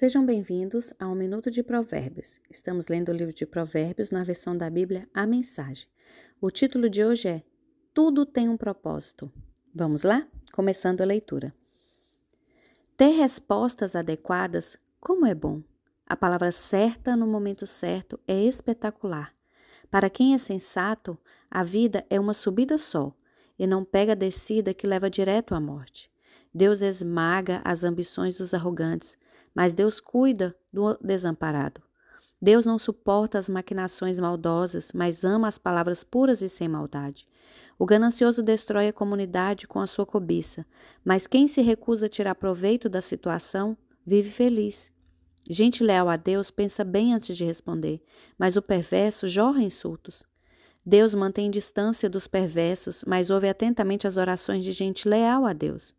[0.00, 2.40] Sejam bem-vindos a um Minuto de Provérbios.
[2.48, 5.88] Estamos lendo o livro de Provérbios na versão da Bíblia A Mensagem.
[6.40, 7.42] O título de hoje é
[7.92, 9.28] Tudo tem um propósito.
[9.74, 10.24] Vamos lá?
[10.52, 11.52] Começando a leitura.
[12.96, 15.64] Ter respostas adequadas, como é bom.
[16.06, 19.34] A palavra certa no momento certo é espetacular.
[19.90, 21.18] Para quem é sensato,
[21.50, 23.12] a vida é uma subida só
[23.58, 26.08] e não pega a descida que leva direto à morte.
[26.54, 29.18] Deus esmaga as ambições dos arrogantes,
[29.54, 31.82] mas Deus cuida do desamparado.
[32.40, 37.26] Deus não suporta as maquinações maldosas, mas ama as palavras puras e sem maldade.
[37.78, 40.64] O ganancioso destrói a comunidade com a sua cobiça,
[41.04, 44.92] mas quem se recusa a tirar proveito da situação vive feliz.
[45.48, 48.02] Gente leal a Deus pensa bem antes de responder,
[48.38, 50.22] mas o perverso jorra insultos.
[50.84, 55.94] Deus mantém distância dos perversos, mas ouve atentamente as orações de gente leal a Deus.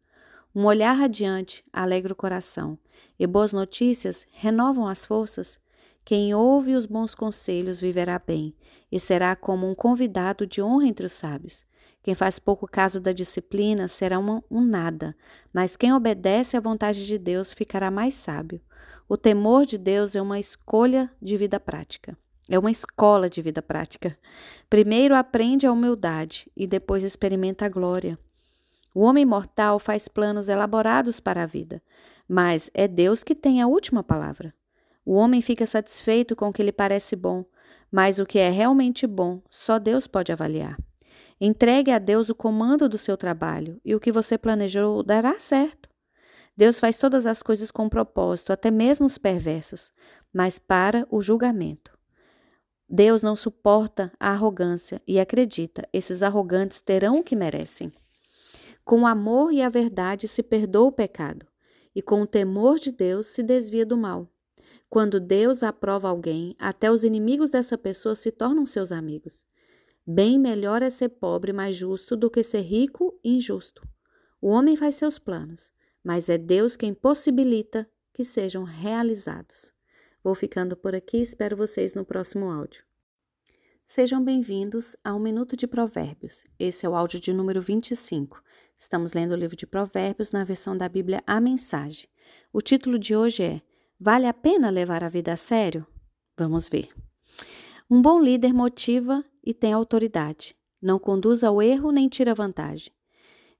[0.55, 2.78] Um olhar radiante alegra o coração,
[3.19, 5.59] e boas notícias renovam as forças.
[6.03, 8.56] Quem ouve os bons conselhos viverá bem,
[8.91, 11.66] e será como um convidado de honra entre os sábios.
[12.02, 15.16] Quem faz pouco caso da disciplina será um, um nada,
[15.53, 18.59] mas quem obedece à vontade de Deus ficará mais sábio.
[19.08, 22.17] O temor de Deus é uma escolha de vida prática.
[22.50, 24.17] É uma escola de vida prática.
[24.67, 28.17] Primeiro aprende a humildade e depois experimenta a glória.
[28.93, 31.81] O homem mortal faz planos elaborados para a vida,
[32.27, 34.53] mas é Deus que tem a última palavra.
[35.05, 37.45] O homem fica satisfeito com o que lhe parece bom,
[37.91, 40.77] mas o que é realmente bom só Deus pode avaliar.
[41.41, 45.89] Entregue a Deus o comando do seu trabalho e o que você planejou dará certo.
[46.55, 49.93] Deus faz todas as coisas com propósito, até mesmo os perversos,
[50.33, 51.97] mas para o julgamento.
[52.89, 57.91] Deus não suporta a arrogância e acredita, esses arrogantes terão o que merecem.
[58.89, 61.45] Com o amor e a verdade se perdoa o pecado,
[61.93, 64.27] e com o temor de Deus se desvia do mal.
[64.89, 69.45] Quando Deus aprova alguém, até os inimigos dessa pessoa se tornam seus amigos.
[70.07, 73.88] Bem melhor é ser pobre, mas justo, do que ser rico e injusto.
[74.41, 75.72] O homem faz seus planos,
[76.03, 79.72] mas é Deus quem possibilita que sejam realizados.
[80.23, 82.83] Vou ficando por aqui, espero vocês no próximo áudio.
[83.85, 86.44] Sejam bem-vindos a Um Minuto de Provérbios.
[86.59, 88.39] Esse é o áudio de número 25.
[88.81, 92.07] Estamos lendo o livro de Provérbios na versão da Bíblia A Mensagem.
[92.53, 93.62] O título de hoje é
[94.00, 95.85] Vale a pena levar a vida a sério?
[96.38, 96.88] Vamos ver.
[97.91, 100.56] Um bom líder motiva e tem autoridade.
[100.81, 102.94] Não conduz ao erro nem tira vantagem.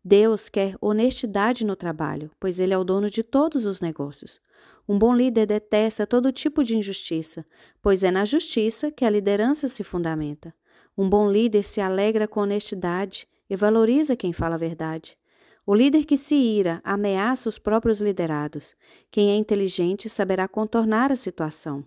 [0.02, 4.40] Deus quer honestidade no trabalho, pois Ele é o dono de todos os negócios.
[4.88, 7.46] Um bom líder detesta todo tipo de injustiça,
[7.82, 10.56] pois é na justiça que a liderança se fundamenta.
[10.98, 15.18] Um bom líder se alegra com honestidade e valoriza quem fala a verdade.
[15.66, 18.76] O líder que se ira ameaça os próprios liderados.
[19.12, 21.84] Quem é inteligente saberá contornar a situação.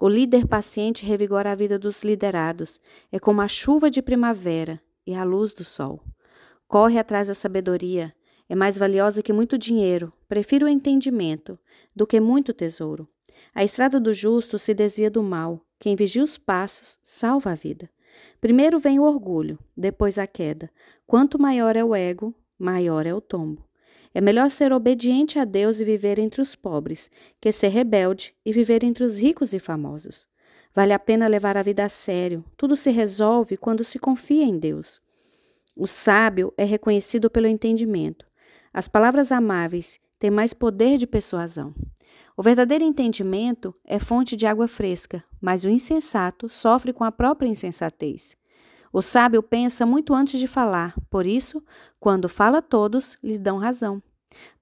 [0.00, 2.80] O líder paciente revigora a vida dos liderados.
[3.10, 6.02] É como a chuva de primavera e a luz do sol.
[6.66, 8.14] Corre atrás da sabedoria,
[8.48, 10.12] é mais valiosa que muito dinheiro.
[10.28, 11.58] Prefiro o entendimento
[11.94, 13.08] do que muito tesouro.
[13.54, 15.64] A estrada do justo se desvia do mal.
[15.78, 17.90] Quem vigia os passos salva a vida.
[18.40, 20.70] Primeiro vem o orgulho, depois a queda.
[21.06, 23.64] Quanto maior é o ego, maior é o tombo.
[24.14, 28.52] É melhor ser obediente a Deus e viver entre os pobres, que ser rebelde e
[28.52, 30.26] viver entre os ricos e famosos.
[30.74, 32.44] Vale a pena levar a vida a sério.
[32.56, 35.00] Tudo se resolve quando se confia em Deus.
[35.76, 38.26] O sábio é reconhecido pelo entendimento.
[38.72, 41.74] As palavras amáveis têm mais poder de persuasão.
[42.38, 47.48] O verdadeiro entendimento é fonte de água fresca, mas o insensato sofre com a própria
[47.48, 48.36] insensatez.
[48.92, 51.60] O sábio pensa muito antes de falar, por isso,
[51.98, 54.00] quando fala todos, lhe dão razão.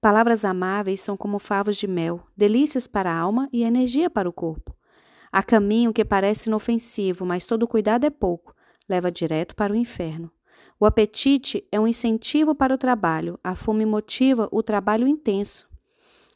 [0.01, 4.33] Palavras amáveis são como favos de mel, delícias para a alma e energia para o
[4.33, 4.75] corpo.
[5.31, 8.55] Há caminho que parece inofensivo, mas todo cuidado é pouco,
[8.89, 10.31] leva direto para o inferno.
[10.79, 15.67] O apetite é um incentivo para o trabalho, a fome motiva o trabalho intenso.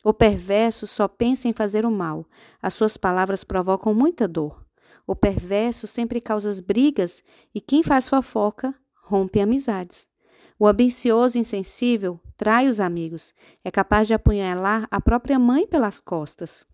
[0.03, 2.25] O perverso só pensa em fazer o mal,
[2.61, 4.65] as suas palavras provocam muita dor.
[5.05, 10.07] O perverso sempre causa brigas e quem faz fofoca rompe amizades.
[10.57, 13.33] O ambicioso insensível trai os amigos,
[13.63, 16.65] é capaz de apunhalar a própria mãe pelas costas.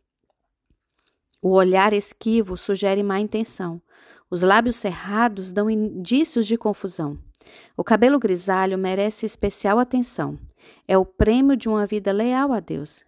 [1.41, 3.81] O olhar esquivo sugere má intenção.
[4.29, 7.17] Os lábios cerrados dão indícios de confusão.
[7.75, 10.37] O cabelo grisalho merece especial atenção.
[10.87, 13.05] É o prêmio de uma vida leal a Deus.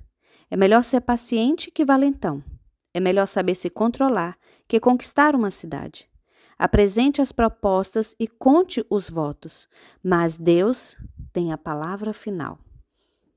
[0.51, 2.43] É melhor ser paciente que valentão.
[2.93, 4.37] É melhor saber se controlar
[4.67, 6.09] que conquistar uma cidade.
[6.57, 9.67] Apresente as propostas e conte os votos,
[10.03, 10.97] mas Deus
[11.31, 12.59] tem a palavra final.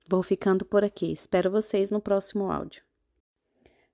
[0.09, 1.13] Vou ficando por aqui.
[1.13, 2.83] Espero vocês no próximo áudio.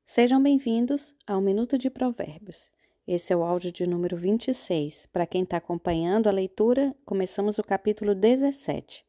[0.05, 2.73] Sejam bem-vindos ao Minuto de Provérbios.
[3.07, 5.07] Esse é o áudio de número 26.
[5.13, 9.08] Para quem está acompanhando a leitura, começamos o capítulo 17.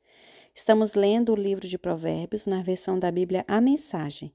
[0.60, 4.30] Estamos lendo o livro de Provérbios na versão da Bíblia A Mensagem.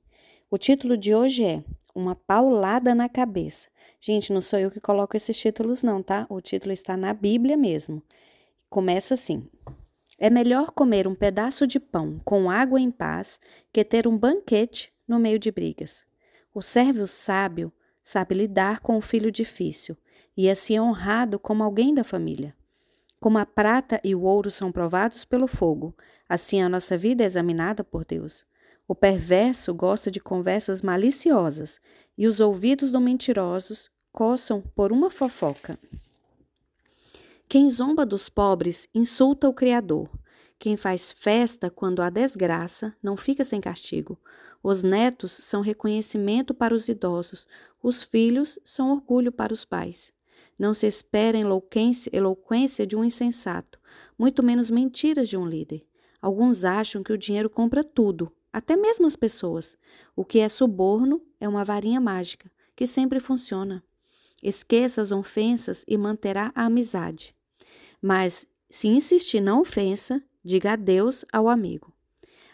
[0.51, 1.63] O título de hoje é
[1.95, 3.69] Uma Paulada na Cabeça.
[4.01, 6.27] Gente, não sou eu que coloco esses títulos, não, tá?
[6.31, 8.03] O título está na Bíblia mesmo.
[8.71, 9.47] Começa assim:
[10.19, 13.39] É melhor comer um pedaço de pão com água em paz
[13.71, 16.07] que ter um banquete no meio de brigas.
[16.55, 17.71] O servo sábio
[18.03, 19.95] sabe lidar com o filho difícil
[20.35, 22.57] e é honrado como alguém da família.
[23.25, 25.97] Como a prata e o ouro são provados pelo fogo,
[26.29, 28.45] assim a nossa vida é examinada por Deus.
[28.87, 31.81] O perverso gosta de conversas maliciosas
[32.19, 35.79] e os ouvidos do mentirosos coçam por uma fofoca.
[37.49, 40.11] Quem zomba dos pobres insulta o Criador.
[40.59, 44.21] Quem faz festa quando há desgraça não fica sem castigo.
[44.63, 47.47] Os netos são reconhecimento para os idosos,
[47.83, 50.14] os filhos são orgulho para os pais.
[50.59, 53.79] Não se espera eloquência, de um insensato,
[54.19, 55.85] muito menos mentiras de um líder.
[56.21, 59.77] Alguns acham que o dinheiro compra tudo, até mesmo as pessoas.
[60.15, 63.83] O que é suborno é uma varinha mágica, que sempre funciona.
[64.43, 67.35] Esqueça as ofensas e manterá a amizade.
[68.01, 71.93] Mas, se insistir na ofensa, diga adeus ao amigo.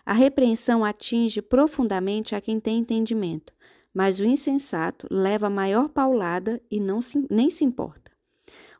[0.04, 3.52] A repreensão atinge profundamente a quem tem entendimento,
[3.92, 8.10] mas o insensato leva a maior paulada e não se, nem se importa.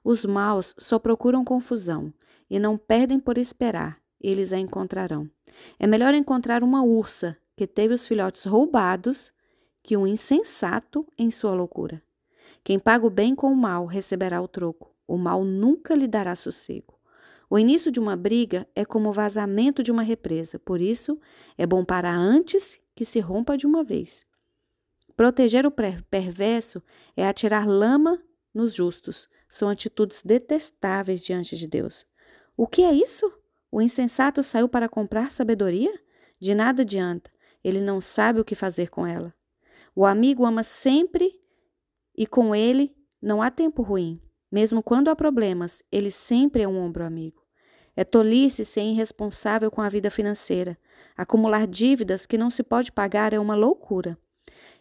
[0.05, 2.13] Os maus só procuram confusão
[2.49, 5.29] e não perdem por esperar, eles a encontrarão.
[5.79, 9.33] É melhor encontrar uma ursa que teve os filhotes roubados
[9.83, 12.03] que um insensato em sua loucura.
[12.63, 14.95] Quem paga o bem com o mal receberá o troco.
[15.07, 16.99] O mal nunca lhe dará sossego.
[17.49, 21.19] O início de uma briga é como o vazamento de uma represa, por isso
[21.59, 24.25] é bom parar antes que se rompa de uma vez.
[25.21, 26.83] Proteger o perverso
[27.15, 28.19] é atirar lama
[28.55, 29.29] nos justos.
[29.51, 32.07] São atitudes detestáveis diante de Deus.
[32.57, 33.31] O que é isso?
[33.71, 35.93] O insensato saiu para comprar sabedoria?
[36.41, 37.31] De nada adianta,
[37.63, 39.35] ele não sabe o que fazer com ela.
[39.95, 41.39] O amigo ama sempre
[42.17, 42.91] e com ele
[43.21, 44.19] não há tempo ruim.
[44.51, 47.45] Mesmo quando há problemas, ele sempre é um ombro amigo.
[47.95, 50.79] É tolice ser irresponsável com a vida financeira.
[51.15, 54.17] Acumular dívidas que não se pode pagar é uma loucura.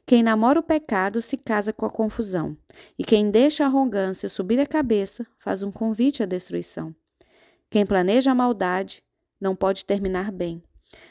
[0.10, 2.58] Quem namora o pecado se casa com a confusão,
[2.98, 6.96] e quem deixa a arrogância subir a cabeça faz um convite à destruição.
[7.70, 9.04] Quem planeja a maldade
[9.40, 10.64] não pode terminar bem.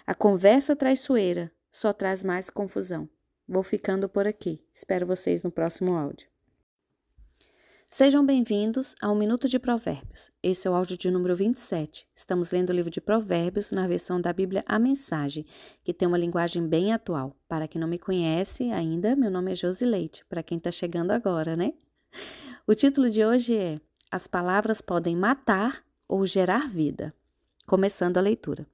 [0.04, 3.08] A conversa traiçoeira só traz mais confusão.
[3.46, 4.60] Vou ficando por aqui.
[4.74, 6.26] Espero vocês no próximo áudio.
[7.90, 10.30] Sejam bem-vindos ao Minuto de Provérbios.
[10.42, 12.06] Esse é o áudio de número 27.
[12.14, 15.46] Estamos lendo o livro de Provérbios na versão da Bíblia A Mensagem,
[15.82, 17.34] que tem uma linguagem bem atual.
[17.48, 21.12] Para quem não me conhece ainda, meu nome é Josi Leite, para quem está chegando
[21.12, 21.72] agora, né?
[22.66, 23.80] O título de hoje é
[24.10, 27.14] As palavras podem matar ou gerar vida.
[27.66, 28.66] Começando a leitura.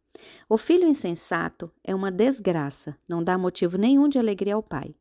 [0.49, 4.93] O filho insensato é uma desgraça, não dá motivo nenhum de alegria ao pai.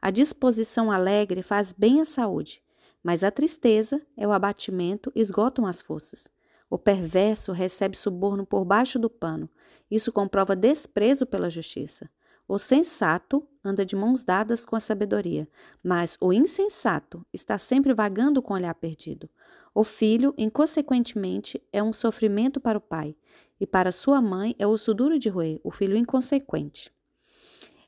[0.00, 2.62] A disposição alegre faz bem à saúde
[3.02, 6.28] mas a tristeza é o abatimento, esgotam as forças.
[6.70, 9.48] O perverso recebe suborno por baixo do pano.
[9.90, 12.08] Isso comprova desprezo pela justiça.
[12.48, 15.48] O sensato anda de mãos dadas com a sabedoria,
[15.82, 19.28] mas o insensato está sempre vagando com o olhar perdido.
[19.74, 23.16] O filho, inconsequentemente, é um sofrimento para o pai,
[23.58, 26.92] e para sua mãe é osso duro de roer, o filho inconsequente.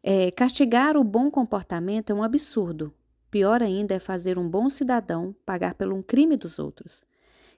[0.02, 2.92] É, castigar o bom comportamento é um absurdo,
[3.35, 7.03] Pior ainda é fazer um bom cidadão pagar pelo um crime dos outros.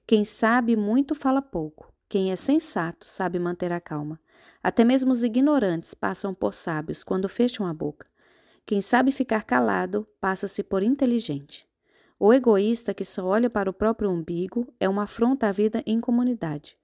[0.06, 1.92] Quem sabe muito fala pouco.
[2.09, 4.18] Quem é sensato sabe manter a calma.
[4.62, 8.06] Até mesmo os ignorantes passam por sábios quando fecham a boca.
[8.64, 11.68] Quem sabe ficar calado passa-se por inteligente.
[12.18, 16.00] O egoísta que só olha para o próprio umbigo é uma afronta à vida em
[16.00, 16.75] comunidade.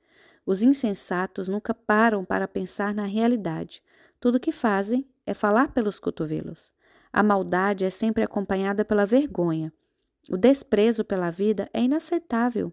[0.45, 3.83] Os insensatos nunca param para pensar na realidade.
[4.21, 6.71] Tudo o que fazem é falar pelos cotovelos.
[7.13, 9.73] A maldade é sempre acompanhada pela vergonha.
[10.31, 12.73] O desprezo pela vida é inaceitável.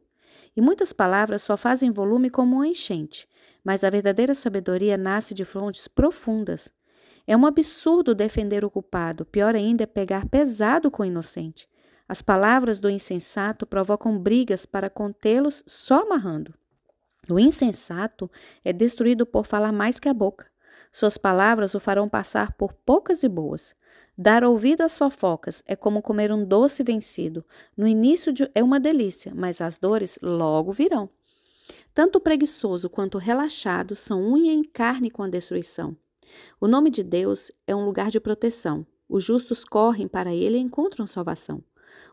[0.56, 3.28] E muitas palavras só fazem volume como uma enchente,
[3.64, 6.72] mas a verdadeira sabedoria nasce de fontes profundas.
[7.28, 11.68] É um absurdo defender o culpado, pior ainda é pegar pesado com o inocente.
[12.08, 16.54] As palavras do insensato provocam brigas para contê-los só amarrando.
[17.30, 18.30] O insensato
[18.66, 20.48] é destruído por falar mais que a boca.
[20.92, 23.76] Suas palavras o farão passar por poucas e boas.
[24.22, 27.46] Dar ouvido às fofocas é como comer um doce vencido.
[27.78, 31.10] No início de, é uma delícia, mas as dores logo virão.
[31.94, 35.96] Tanto o preguiçoso quanto o relaxado são unha em carne com a destruição.
[36.60, 38.86] O nome de Deus é um lugar de proteção.
[39.08, 41.64] Os justos correm para ele e encontram salvação.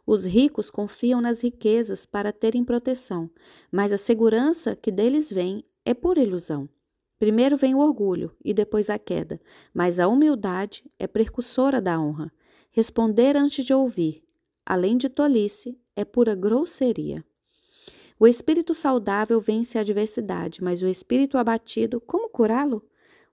[0.06, 3.28] Os ricos confiam nas riquezas para terem proteção,
[3.68, 6.68] mas a segurança que deles vem é pura ilusão.
[7.18, 9.40] Primeiro vem o orgulho e depois a queda,
[9.72, 12.30] mas a humildade é precursora da honra.
[12.70, 14.22] Responder antes de ouvir,
[14.64, 17.24] além de tolice, é pura grosseria.
[18.18, 22.82] O espírito saudável vence a adversidade, mas o espírito abatido, como curá-lo?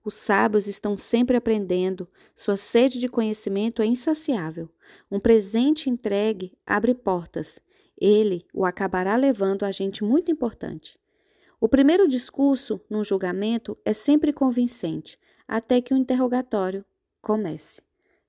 [0.03, 4.69] Os sábios estão sempre aprendendo, sua sede de conhecimento é insaciável.
[5.09, 7.59] Um presente entregue abre portas.
[7.97, 10.99] Ele o acabará levando a gente muito importante.
[11.63, 15.17] O primeiro discurso, num julgamento, é sempre convincente,
[15.47, 16.83] até que o interrogatório
[17.21, 17.81] comece.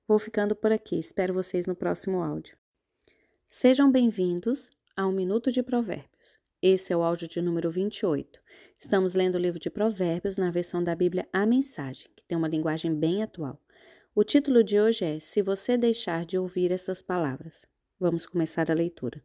[0.07, 2.55] Vou ficando por aqui, espero vocês no próximo áudio.
[3.45, 6.39] Sejam bem-vindos a Um Minuto de Provérbios.
[6.61, 8.39] Esse é o áudio de número 28.
[8.79, 12.47] Estamos lendo o livro de Provérbios na versão da Bíblia A Mensagem, que tem uma
[12.47, 13.61] linguagem bem atual.
[14.15, 17.67] O título de hoje é Se você deixar de ouvir essas palavras.
[17.99, 19.21] Vamos começar a leitura.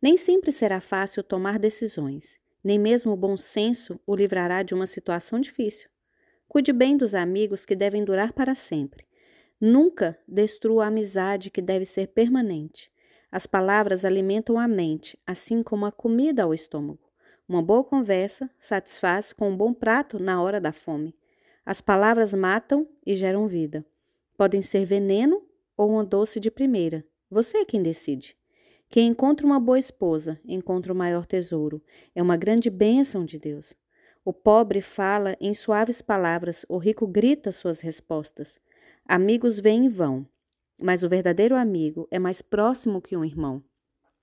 [0.00, 4.86] Nem sempre será fácil tomar decisões, nem mesmo o bom senso o livrará de uma
[4.86, 5.90] situação difícil.
[6.48, 9.04] Cuide bem dos amigos que devem durar para sempre.
[9.60, 12.90] Nunca destrua a amizade que deve ser permanente.
[13.30, 17.00] As palavras alimentam a mente, assim como a comida ao estômago.
[17.46, 21.14] Uma boa conversa satisfaz com um bom prato na hora da fome.
[21.66, 23.84] As palavras matam e geram vida.
[24.36, 25.42] Podem ser veneno
[25.76, 27.04] ou uma doce de primeira.
[27.30, 28.36] Você é quem decide.
[28.94, 31.82] Quem encontra uma boa esposa encontra o maior tesouro.
[32.14, 33.74] É uma grande bênção de Deus.
[34.24, 38.60] O pobre fala em suaves palavras, o rico grita suas respostas.
[39.04, 40.24] Amigos vêm e vão,
[40.80, 43.64] mas o verdadeiro amigo é mais próximo que um irmão.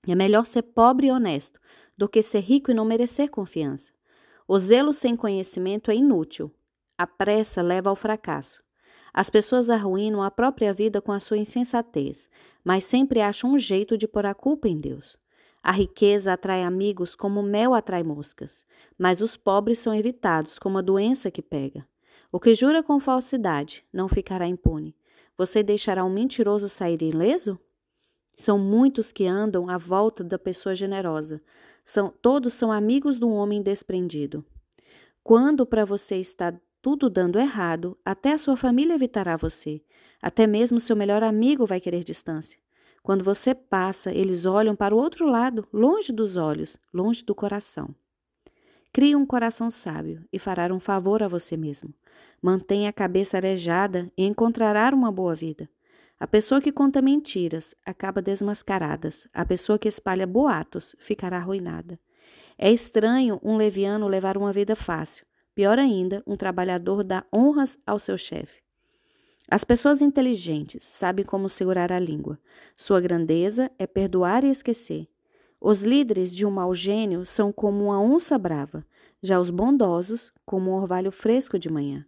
[0.08, 1.60] É melhor ser pobre e honesto
[1.94, 3.92] do que ser rico e não merecer confiança.
[4.48, 6.50] O zelo sem conhecimento é inútil.
[6.96, 8.64] A pressa leva ao fracasso.
[9.12, 12.30] As pessoas arruinam a própria vida com a sua insensatez,
[12.64, 15.18] mas sempre acham um jeito de pôr a culpa em Deus.
[15.62, 18.66] A riqueza atrai amigos como mel atrai moscas,
[18.98, 21.86] mas os pobres são evitados como a doença que pega.
[22.32, 24.96] O que jura com falsidade não ficará impune.
[25.36, 27.58] Você deixará um mentiroso sair ileso?
[28.34, 31.40] São muitos que andam à volta da pessoa generosa.
[31.84, 34.44] São, todos são amigos do homem desprendido.
[35.22, 39.80] Quando para você está tudo dando errado, até a sua família evitará você.
[40.20, 42.58] Até mesmo seu melhor amigo vai querer distância.
[43.02, 47.94] Quando você passa, eles olham para o outro lado, longe dos olhos, longe do coração.
[48.92, 51.94] Crie um coração sábio e fará um favor a você mesmo.
[52.42, 55.70] Mantenha a cabeça arejada e encontrará uma boa vida.
[56.18, 59.26] A pessoa que conta mentiras acaba desmascaradas.
[59.32, 61.98] A pessoa que espalha boatos ficará arruinada.
[62.58, 65.26] É estranho um leviano levar uma vida fácil.
[65.54, 68.62] Pior ainda, um trabalhador dá honras ao seu chefe.
[69.50, 72.38] As pessoas inteligentes sabem como segurar a língua.
[72.76, 75.08] Sua grandeza é perdoar e esquecer.
[75.60, 78.84] Os líderes de um mau gênio são como uma onça brava,
[79.22, 82.04] já os bondosos, como um orvalho fresco de manhã.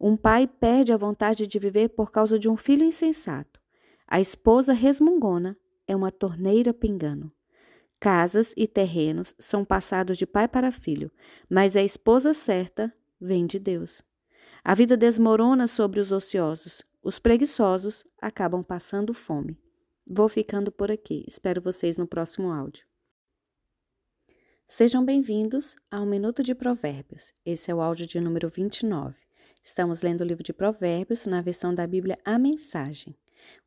[0.00, 3.60] Um pai perde a vontade de viver por causa de um filho insensato.
[4.06, 7.30] A esposa resmungona é uma torneira pingando.
[8.00, 11.10] Casas e terrenos são passados de pai para filho,
[11.50, 14.02] mas a esposa certa vem de Deus.
[14.62, 19.58] A vida desmorona sobre os ociosos, os preguiçosos acabam passando fome.
[20.06, 21.24] Vou ficando por aqui.
[21.26, 22.84] Espero vocês no próximo áudio.
[24.66, 27.32] Sejam bem-vindos ao Minuto de Provérbios.
[27.44, 29.16] Esse é o áudio de número 29.
[29.62, 33.16] Estamos lendo o livro de Provérbios na versão da Bíblia A Mensagem.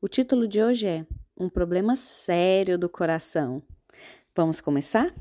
[0.02, 1.08] O título de hoje é
[1.38, 3.64] Um problema sério do coração.
[4.34, 5.14] Vamos começar?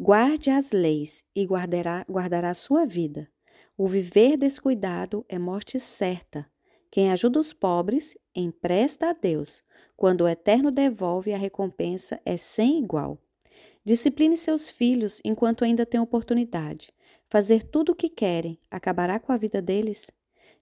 [0.00, 3.28] Guarde as leis e guardará, guardará sua vida.
[3.76, 6.46] O viver descuidado é morte certa.
[6.90, 9.62] Quem ajuda os pobres empresta a Deus.
[9.94, 13.18] Quando o Eterno devolve, a recompensa é sem igual.
[13.84, 16.90] Discipline seus filhos enquanto ainda tem oportunidade.
[17.28, 20.10] Fazer tudo o que querem acabará com a vida deles?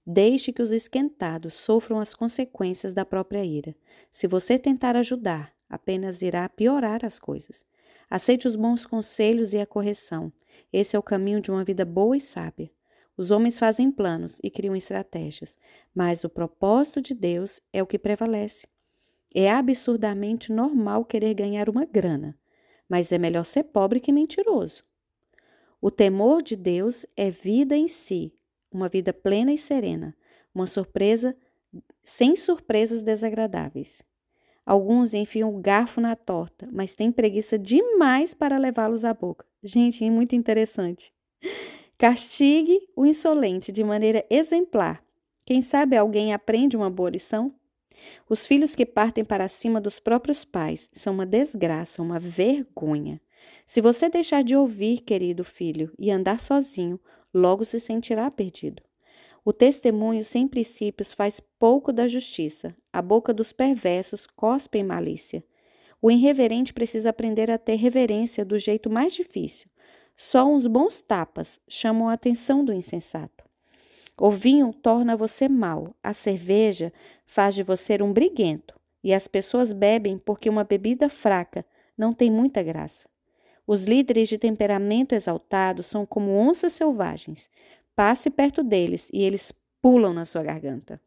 [0.05, 3.77] Deixe que os esquentados sofram as consequências da própria ira.
[4.11, 7.65] Se você tentar ajudar, apenas irá piorar as coisas.
[8.09, 10.33] Aceite os bons conselhos e a correção.
[10.73, 12.71] Esse é o caminho de uma vida boa e sábia.
[13.17, 15.57] Os homens fazem planos e criam estratégias,
[15.95, 18.67] mas o propósito de Deus é o que prevalece.
[19.35, 22.39] É absurdamente normal querer ganhar uma grana,
[22.89, 24.85] mas é melhor ser pobre que mentiroso.
[25.81, 28.33] O temor de Deus é vida em si,
[28.71, 30.17] uma vida plena e serena,
[30.55, 31.37] uma surpresa
[32.03, 34.03] sem surpresas desagradáveis.
[34.67, 39.47] Alguns enfiam o garfo na torta, mas têm preguiça demais para levá-los à boca.
[39.63, 41.13] Gente, é muito interessante.
[41.97, 45.03] Castigue o insolente de maneira exemplar.
[45.47, 47.55] Quem sabe alguém aprende uma boa lição?
[48.29, 53.21] Os filhos que partem para cima dos próprios pais são uma desgraça, uma vergonha.
[53.65, 57.01] Se você deixar de ouvir, querido filho, e andar sozinho,
[57.33, 58.83] logo se sentirá perdido.
[59.47, 62.75] O testemunho sem princípios faz pouco da justiça.
[62.93, 65.45] A boca dos perversos cospe em malícia.
[66.03, 69.71] O irreverente precisa aprender a ter reverência do jeito mais difícil.
[70.17, 73.45] Só uns bons tapas chamam a atenção do insensato.
[74.19, 76.93] O vinho torna você mal, a cerveja
[77.25, 81.65] faz de você um briguento, e as pessoas bebem porque uma bebida fraca
[81.97, 83.09] não tem muita graça.
[83.65, 87.49] Os líderes de temperamento exaltado são como onças selvagens.
[87.97, 91.01] Passe perto deles e eles pulam na sua garganta.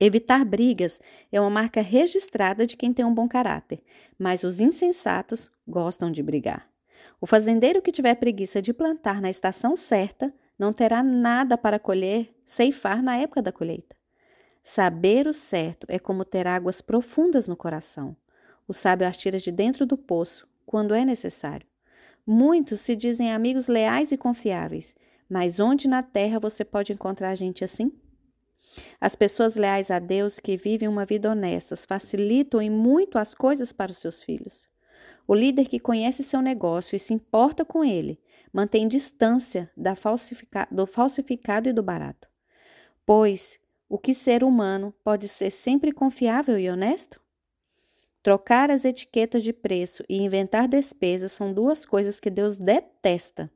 [0.00, 1.00] Evitar brigas
[1.30, 3.80] é uma marca registrada de quem tem um bom caráter,
[4.18, 6.68] mas os insensatos gostam de brigar.
[7.20, 12.34] O fazendeiro que tiver preguiça de plantar na estação certa não terá nada para colher,
[12.44, 13.94] ceifar na época da colheita.
[14.62, 18.16] Saber o certo é como ter águas profundas no coração.
[18.66, 21.66] O sábio as tira de dentro do poço quando é necessário.
[22.26, 24.94] Muitos se dizem amigos leais e confiáveis,
[25.30, 27.92] mas onde na terra você pode encontrar gente assim?
[29.00, 33.72] As pessoas leais a Deus que vivem uma vida honesta facilitam em muito as coisas
[33.72, 34.68] para os seus filhos.
[35.26, 38.20] O líder que conhece seu negócio e se importa com ele
[38.52, 42.28] mantém distância falsifica do falsificado e do barato.
[43.06, 43.58] Pois
[43.88, 47.20] o que ser humano pode ser sempre confiável e honesto?
[48.22, 53.50] Trocar as etiquetas de preço e inventar despesas são duas coisas que Deus detesta.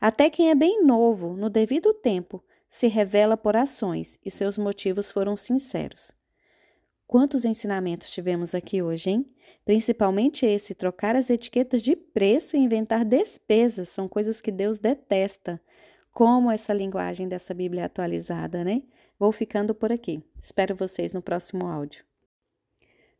[0.00, 5.10] Até quem é bem novo, no devido tempo, se revela por ações e seus motivos
[5.10, 6.12] foram sinceros.
[7.06, 9.26] Quantos ensinamentos tivemos aqui hoje, hein?
[9.64, 15.60] Principalmente esse: trocar as etiquetas de preço e inventar despesas são coisas que Deus detesta.
[16.12, 18.82] Como essa linguagem dessa Bíblia atualizada, né?
[19.18, 20.22] Vou ficando por aqui.
[20.40, 22.04] Espero vocês no próximo áudio.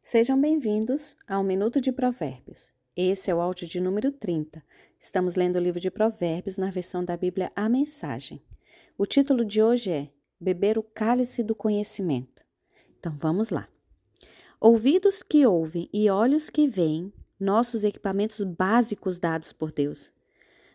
[0.02, 2.72] Sejam bem-vindos ao Minuto de Provérbios.
[2.96, 4.64] Esse é o áudio de número 30.
[5.02, 8.42] Estamos lendo o livro de Provérbios na versão da Bíblia A Mensagem.
[8.98, 12.42] O título de hoje é Beber o Cálice do Conhecimento.
[12.98, 13.66] Então vamos lá.
[14.60, 17.10] Ouvidos que ouvem e olhos que veem,
[17.40, 20.12] nossos equipamentos básicos dados por Deus.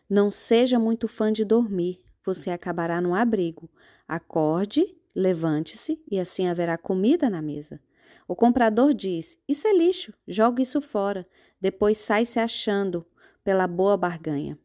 [0.09, 3.69] Não seja muito fã de dormir, você acabará no abrigo.
[4.07, 7.79] Acorde, levante-se e assim haverá comida na mesa.
[8.27, 11.27] O comprador diz: Isso é lixo, joga isso fora.
[11.61, 13.05] Depois sai se achando
[13.45, 14.57] pela boa barganha.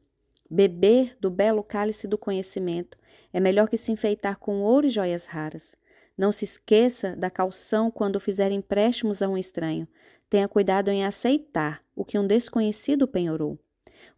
[0.50, 2.98] Beber do belo cálice do conhecimento
[3.30, 5.76] é melhor que se enfeitar com ouro e joias raras.
[6.16, 9.86] Não se esqueça da calção quando fizer empréstimos a um estranho.
[10.30, 13.58] Tenha cuidado em aceitar o que um desconhecido penhorou.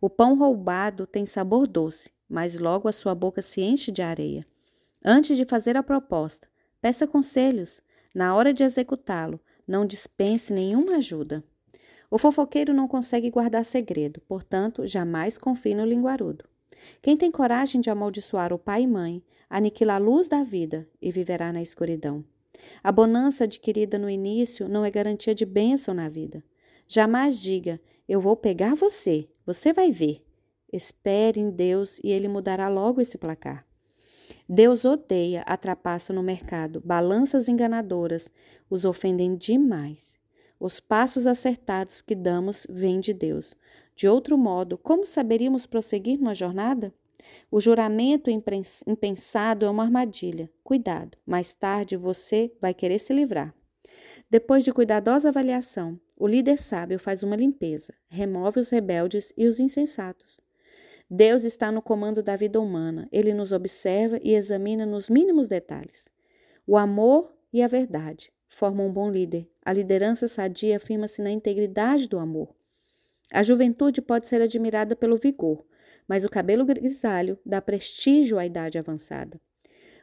[0.00, 4.44] O pão roubado tem sabor doce, mas logo a sua boca se enche de areia.
[5.04, 6.48] Antes de fazer a proposta,
[6.80, 7.82] peça conselhos.
[8.14, 11.42] Na hora de executá-lo, não dispense nenhuma ajuda.
[12.12, 16.44] O fofoqueiro não consegue guardar segredo, portanto, jamais confie no linguarudo.
[17.00, 21.10] Quem tem coragem de amaldiçoar o pai e mãe, aniquila a luz da vida e
[21.10, 22.22] viverá na escuridão.
[22.84, 26.44] A bonança adquirida no início não é garantia de bênção na vida.
[26.86, 30.22] Jamais diga: Eu vou pegar você, você vai ver.
[30.70, 33.64] Espere em Deus e ele mudará logo esse placar.
[34.46, 38.30] Deus odeia a trapaça no mercado, balanças enganadoras
[38.68, 40.20] os ofendem demais.
[40.64, 43.56] Os passos acertados que damos vêm de Deus.
[43.96, 46.94] De outro modo, como saberíamos prosseguir numa jornada?
[47.50, 50.48] O juramento impensado é uma armadilha.
[50.62, 53.52] Cuidado, mais tarde você vai querer se livrar.
[54.30, 59.58] Depois de cuidadosa avaliação, o líder sábio faz uma limpeza, remove os rebeldes e os
[59.58, 60.38] insensatos.
[61.10, 63.08] Deus está no comando da vida humana.
[63.10, 66.08] Ele nos observa e examina nos mínimos detalhes.
[66.64, 69.48] O amor e a verdade formam um bom líder.
[69.64, 72.54] A liderança sadia afirma-se na integridade do amor.
[73.32, 75.64] A juventude pode ser admirada pelo vigor,
[76.06, 79.40] mas o cabelo grisalho dá prestígio à idade avançada.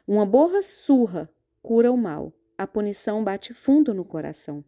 [0.06, 1.30] Uma borra surra
[1.62, 2.32] cura o mal.
[2.58, 4.64] A punição bate fundo no coração.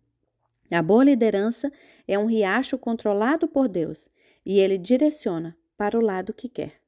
[0.71, 1.71] A boa liderança
[2.07, 4.09] é um riacho controlado por Deus
[4.47, 6.81] e ele direciona para o lado que quer.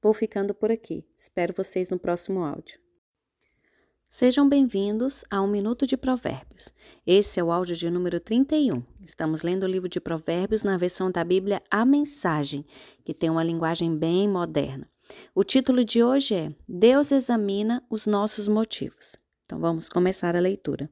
[0.00, 1.04] Vou ficando por aqui.
[1.16, 2.85] Espero vocês no próximo áudio.
[4.08, 6.72] Sejam bem-vindos a Um Minuto de Provérbios.
[7.06, 8.82] Esse é o áudio de número 31.
[9.04, 12.64] Estamos lendo o livro de Provérbios na versão da Bíblia A Mensagem,
[13.04, 14.88] que tem uma linguagem bem moderna.
[15.34, 19.16] O título de hoje é Deus examina os nossos motivos.
[19.44, 20.88] Então vamos começar a leitura.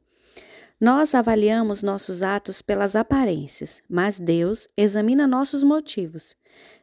[0.81, 6.37] Nós avaliamos nossos atos pelas aparências, mas Deus examina nossos motivos.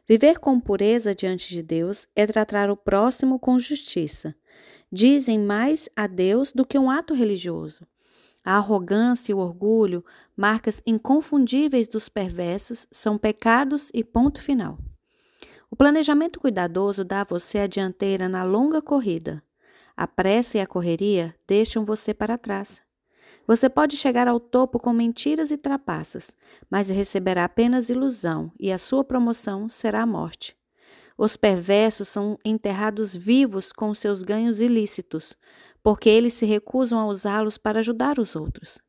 [0.08, 4.34] Viver com pureza diante de Deus é tratar o próximo com justiça.
[4.94, 7.86] Dizem mais a Deus do que um ato religioso.
[8.44, 10.04] A arrogância e o orgulho,
[10.36, 14.78] marcas inconfundíveis dos perversos, são pecados e ponto final.
[15.70, 19.42] O planejamento cuidadoso dá a você a dianteira na longa corrida.
[19.96, 22.82] A pressa e a correria deixam você para trás.
[23.46, 26.36] Você pode chegar ao topo com mentiras e trapaças,
[26.68, 30.54] mas receberá apenas ilusão e a sua promoção será a morte.
[31.24, 35.36] Os perversos são enterrados vivos com seus ganhos ilícitos,
[35.80, 38.80] porque eles se recusam a usá-los para ajudar os outros.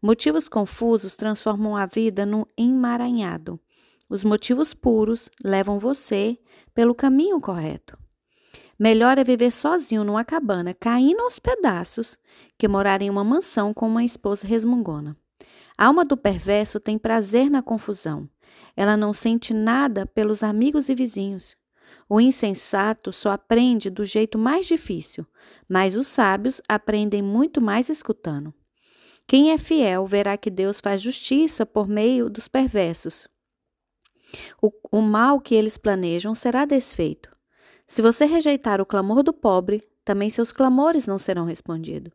[0.00, 3.60] Motivos confusos transformam a vida num emaranhado.
[4.08, 6.38] Os motivos puros levam você
[6.72, 7.98] pelo caminho correto.
[8.78, 12.18] Melhor é viver sozinho numa cabana, caindo aos pedaços,
[12.56, 15.14] que morar em uma mansão com uma esposa resmungona.
[15.76, 18.26] A alma do perverso tem prazer na confusão.
[18.74, 21.54] Ela não sente nada pelos amigos e vizinhos.
[22.08, 25.26] O insensato só aprende do jeito mais difícil,
[25.68, 28.52] mas os sábios aprendem muito mais escutando.
[29.26, 33.26] Quem é fiel verá que Deus faz justiça por meio dos perversos.
[34.60, 37.34] O, o mal que eles planejam será desfeito.
[37.86, 42.12] Se você rejeitar o clamor do pobre, também seus clamores não serão respondidos.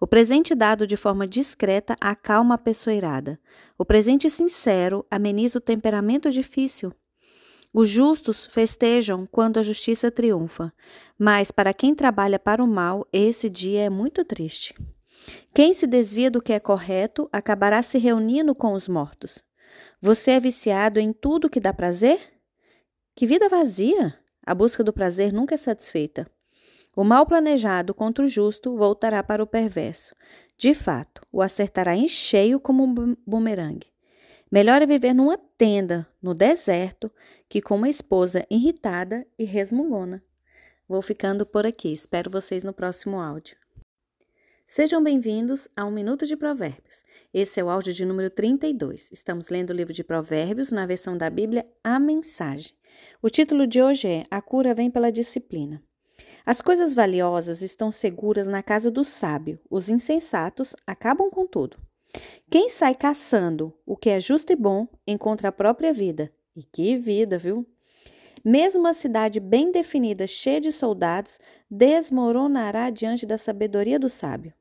[0.00, 3.38] O presente dado de forma discreta acalma a pessoa irada.
[3.76, 6.92] O presente sincero ameniza o temperamento difícil.
[7.72, 10.72] Os justos festejam quando a justiça triunfa,
[11.18, 14.74] mas para quem trabalha para o mal, esse dia é muito triste.
[15.54, 19.44] Quem se desvia do que é correto acabará se reunindo com os mortos.
[20.00, 22.18] Você é viciado em tudo que dá prazer?
[23.14, 24.18] Que vida vazia!
[24.44, 26.26] A busca do prazer nunca é satisfeita.
[26.96, 30.14] O mal planejado contra o justo voltará para o perverso.
[30.56, 33.86] De fato, o acertará em cheio como um bumerangue.
[34.50, 37.12] Melhor é viver numa tenda, no deserto,
[37.50, 40.22] que com uma esposa irritada e resmungona.
[40.88, 41.92] Vou ficando por aqui.
[41.92, 43.56] Espero vocês no próximo áudio.
[44.68, 47.02] Sejam bem-vindos a Um Minuto de Provérbios.
[47.34, 49.10] Esse é o áudio de número 32.
[49.10, 52.72] Estamos lendo o livro de Provérbios na versão da Bíblia A Mensagem.
[53.20, 55.82] O título de hoje é A Cura Vem pela Disciplina.
[56.46, 61.76] As coisas valiosas estão seguras na casa do sábio, os insensatos acabam com tudo.
[62.48, 66.32] Quem sai caçando o que é justo e bom encontra a própria vida.
[66.60, 67.66] E que vida, viu?
[68.44, 71.38] Mesmo uma cidade bem definida, cheia de soldados,
[71.70, 74.52] desmoronará diante da sabedoria do sábio.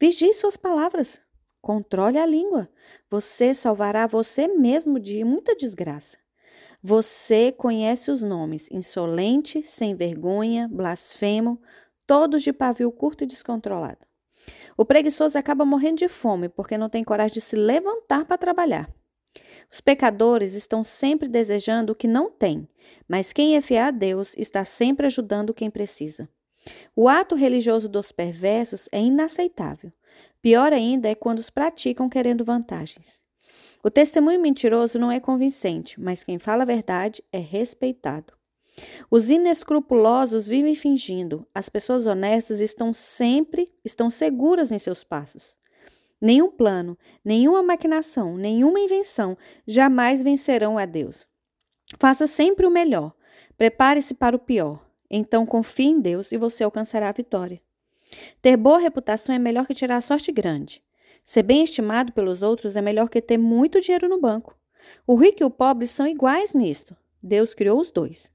[0.00, 1.20] Vigie suas palavras.
[1.60, 2.70] Controle a língua.
[3.10, 6.16] Você salvará você mesmo de muita desgraça.
[6.82, 11.60] Você conhece os nomes insolente, sem vergonha, blasfemo,
[12.06, 14.06] todos de pavio curto e descontrolado.
[14.78, 18.88] O preguiçoso acaba morrendo de fome porque não tem coragem de se levantar para trabalhar.
[19.70, 22.68] Os pecadores estão sempre desejando o que não têm,
[23.06, 26.28] mas quem é fiel a Deus está sempre ajudando quem precisa.
[26.96, 29.92] O ato religioso dos perversos é inaceitável.
[30.40, 33.22] Pior ainda é quando os praticam querendo vantagens.
[33.82, 38.32] O testemunho mentiroso não é convincente, mas quem fala a verdade é respeitado.
[39.10, 45.58] Os inescrupulosos vivem fingindo, as pessoas honestas estão sempre, estão seguras em seus passos.
[46.20, 51.26] Nenhum plano, nenhuma maquinação, nenhuma invenção jamais vencerão a Deus.
[51.98, 53.14] Faça sempre o melhor.
[53.56, 54.84] Prepare-se para o pior.
[55.10, 57.60] Então confie em Deus e você alcançará a vitória.
[58.42, 60.82] Ter boa reputação é melhor que tirar sorte grande.
[61.24, 64.56] Ser bem estimado pelos outros é melhor que ter muito dinheiro no banco.
[65.06, 66.96] O rico e o pobre são iguais nisto.
[67.22, 68.30] Deus criou os dois.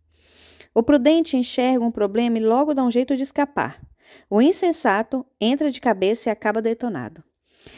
[0.73, 3.81] O prudente enxerga um problema e logo dá um jeito de escapar.
[4.29, 7.23] O insensato entra de cabeça e acaba detonado.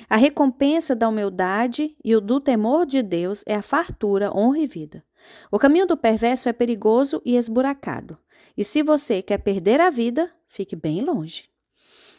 [0.10, 4.68] A recompensa da humildade e o do temor de Deus é a fartura, honra e
[4.68, 5.04] vida.
[5.52, 8.18] O caminho do perverso é perigoso e esburacado.
[8.58, 11.50] E se você quer perder a vida, fique bem longe.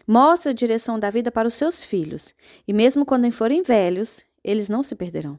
[0.06, 2.34] Mostre a direção da vida para os seus filhos,
[2.66, 5.38] e mesmo quando forem velhos, eles não se perderão.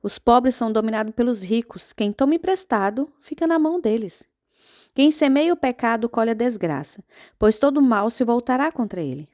[0.00, 4.28] Os pobres são dominados pelos ricos, quem toma emprestado fica na mão deles.
[4.94, 7.02] Quem semeia o pecado colhe a desgraça,
[7.38, 9.28] pois todo mal se voltará contra ele.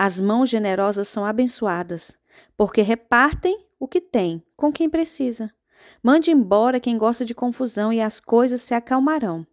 [0.00, 2.16] As mãos generosas são abençoadas,
[2.56, 5.52] porque repartem o que tem com quem precisa.
[6.00, 9.44] Mande embora quem gosta de confusão e as coisas se acalmarão.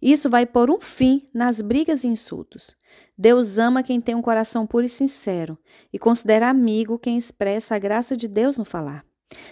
[0.00, 2.74] Isso vai pôr um fim nas brigas e insultos.
[3.16, 5.58] Deus ama quem tem um coração puro e sincero
[5.92, 9.04] e considera amigo quem expressa a graça de Deus no falar.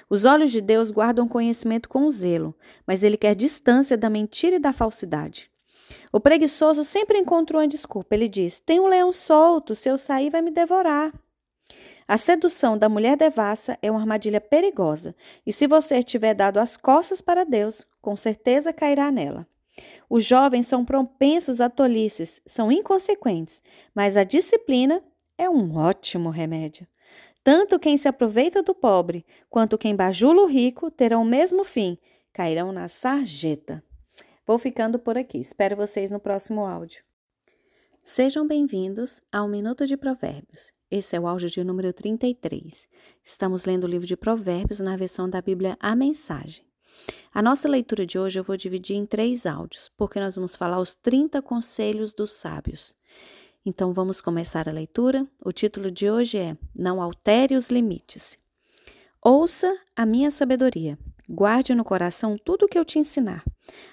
[0.08, 4.58] Os olhos de Deus guardam conhecimento com zelo, mas ele quer distância da mentira e
[4.58, 5.51] da falsidade.
[6.12, 8.14] O preguiçoso sempre encontra uma desculpa.
[8.14, 11.12] Ele diz: Tem um leão solto, se eu sair, vai me devorar.
[12.06, 15.14] A sedução da mulher devassa é uma armadilha perigosa,
[15.46, 19.46] e se você tiver dado as costas para Deus, com certeza cairá nela.
[20.10, 23.62] Os jovens são propensos a tolices, são inconsequentes,
[23.94, 25.02] mas a disciplina
[25.38, 26.86] é um ótimo remédio.
[27.42, 31.98] Tanto quem se aproveita do pobre quanto quem bajula o rico terão o mesmo fim,
[32.32, 33.82] cairão na sarjeta.
[34.44, 35.38] Vou ficando por aqui.
[35.38, 37.04] Espero vocês no próximo áudio.
[38.04, 40.72] Sejam bem-vindos ao Minuto de Provérbios.
[40.90, 42.88] Esse é o áudio de número 33.
[43.22, 46.66] Estamos lendo o livro de Provérbios na versão da Bíblia A Mensagem.
[47.32, 50.80] A nossa leitura de hoje eu vou dividir em três áudios, porque nós vamos falar
[50.80, 52.92] os 30 conselhos dos sábios.
[53.64, 55.24] Então vamos começar a leitura.
[55.38, 58.36] O título de hoje é Não altere os limites.
[59.22, 60.98] Ouça a minha sabedoria.
[61.28, 63.44] Guarde no coração tudo o que eu te ensinar.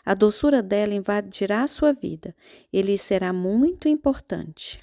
[0.04, 2.36] A doçura dela invadirá a sua vida.
[2.74, 4.80] Ele será muito importante.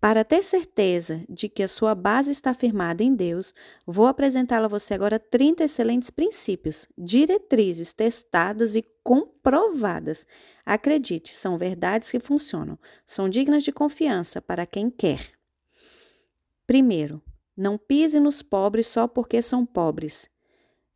[0.00, 3.52] Para ter certeza de que a sua base está firmada em Deus,
[3.84, 10.24] vou apresentá-la a você agora 30 excelentes princípios, diretrizes testadas e comprovadas.
[10.64, 15.32] Acredite, são verdades que funcionam, são dignas de confiança para quem quer.
[16.64, 17.20] Primeiro,
[17.58, 20.30] não pise nos pobres só porque são pobres.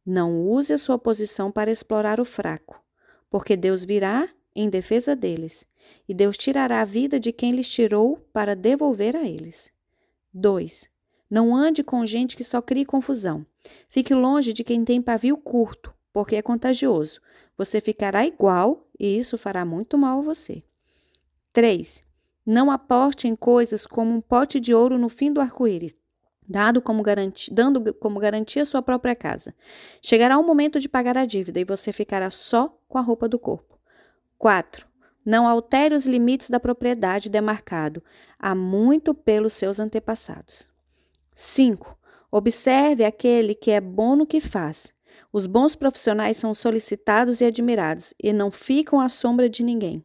[0.07, 2.81] Não use a sua posição para explorar o fraco,
[3.29, 5.67] porque Deus virá em defesa deles,
[6.09, 9.73] e Deus tirará a vida de quem lhes tirou para devolver a eles.
[10.33, 10.89] 2.
[11.29, 13.45] Não ande com gente que só crie confusão.
[13.89, 17.21] Fique longe de quem tem pavio curto, porque é contagioso.
[17.59, 20.63] Você ficará igual e isso fará muito mal a você.
[21.53, 22.05] 3.
[22.47, 25.93] Não aporte em coisas como um pote de ouro no fim do arco-íris
[26.49, 29.55] dado como garantia, dando como garantia sua própria casa.
[30.01, 33.39] Chegará o momento de pagar a dívida e você ficará só com a roupa do
[33.39, 33.79] corpo.
[34.39, 34.87] 4.
[35.25, 38.03] Não altere os limites da propriedade demarcado
[38.39, 40.69] há muito pelos seus antepassados.
[41.35, 41.97] 5.
[42.31, 44.93] Observe aquele que é bom no que faz.
[45.33, 50.05] Os bons profissionais são solicitados e admirados e não ficam à sombra de ninguém.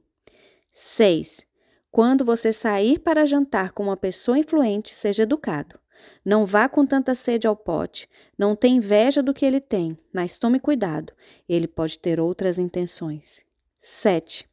[0.71, 1.45] 6.
[1.89, 5.79] Quando você sair para jantar com uma pessoa influente, seja educado.
[6.23, 8.09] Não vá com tanta sede ao pote.
[8.37, 11.13] Não tenha inveja do que ele tem, mas tome cuidado.
[11.47, 13.45] Ele pode ter outras intenções.
[13.79, 14.47] 7.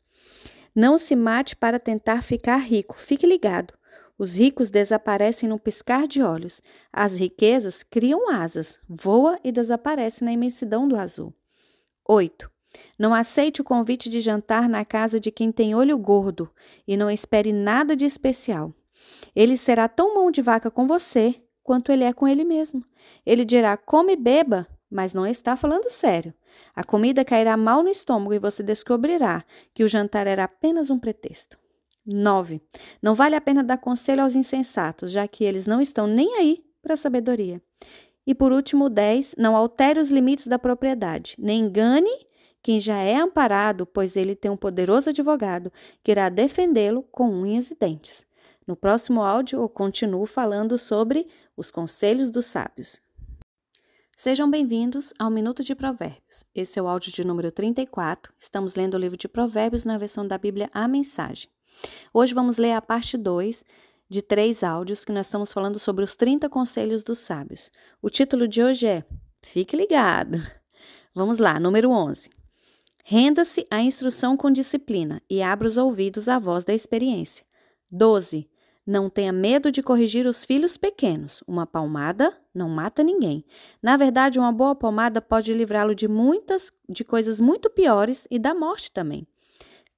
[0.74, 2.96] Não se mate para tentar ficar rico.
[2.98, 3.74] Fique ligado.
[4.16, 6.62] Os ricos desaparecem num piscar de olhos.
[6.92, 11.35] As riquezas criam asas, voa e desaparece na imensidão do azul.
[12.07, 12.50] 8.
[12.98, 16.50] Não aceite o convite de jantar na casa de quem tem olho gordo
[16.87, 18.72] e não espere nada de especial.
[19.35, 22.85] Ele será tão mão de vaca com você quanto ele é com ele mesmo.
[23.25, 26.35] Ele dirá: come e beba, mas não está falando sério.
[26.75, 30.99] A comida cairá mal no estômago e você descobrirá que o jantar era apenas um
[30.99, 31.59] pretexto.
[32.07, 32.61] 9.
[33.03, 36.63] Não vale a pena dar conselho aos insensatos, já que eles não estão nem aí
[36.83, 37.63] para a sabedoria.
[38.27, 39.37] E por último, 10.
[39.39, 42.27] Não altere os limites da propriedade, nem engane
[42.65, 45.71] quem já é amparado, pois ele tem um poderoso advogado
[46.03, 48.25] que irá defendê-lo com unhas e dentes.
[48.66, 52.98] No próximo áudio, eu continuo falando sobre os conselhos dos sábios.
[54.16, 56.44] Sejam bem-vindos ao Minuto de Provérbios.
[56.55, 58.33] Esse é o áudio de número 34.
[58.38, 61.48] Estamos lendo o livro de Provérbios na versão da Bíblia A Mensagem.
[62.12, 63.64] Hoje vamos ler a parte 2
[64.09, 67.70] de três áudios que nós estamos falando sobre os 30 conselhos dos sábios.
[68.00, 69.05] O título de hoje é
[69.42, 70.38] Fique ligado.
[71.14, 72.31] Vamos lá, número 11.
[73.05, 77.44] Renda-se à instrução com disciplina e abra os ouvidos à voz da experiência.
[77.90, 78.48] 12.
[78.87, 81.42] Não tenha medo de corrigir os filhos pequenos.
[81.47, 83.44] Uma palmada não mata ninguém.
[83.83, 88.55] Na verdade, uma boa palmada pode livrá-lo de muitas de coisas muito piores e da
[88.55, 89.27] morte também.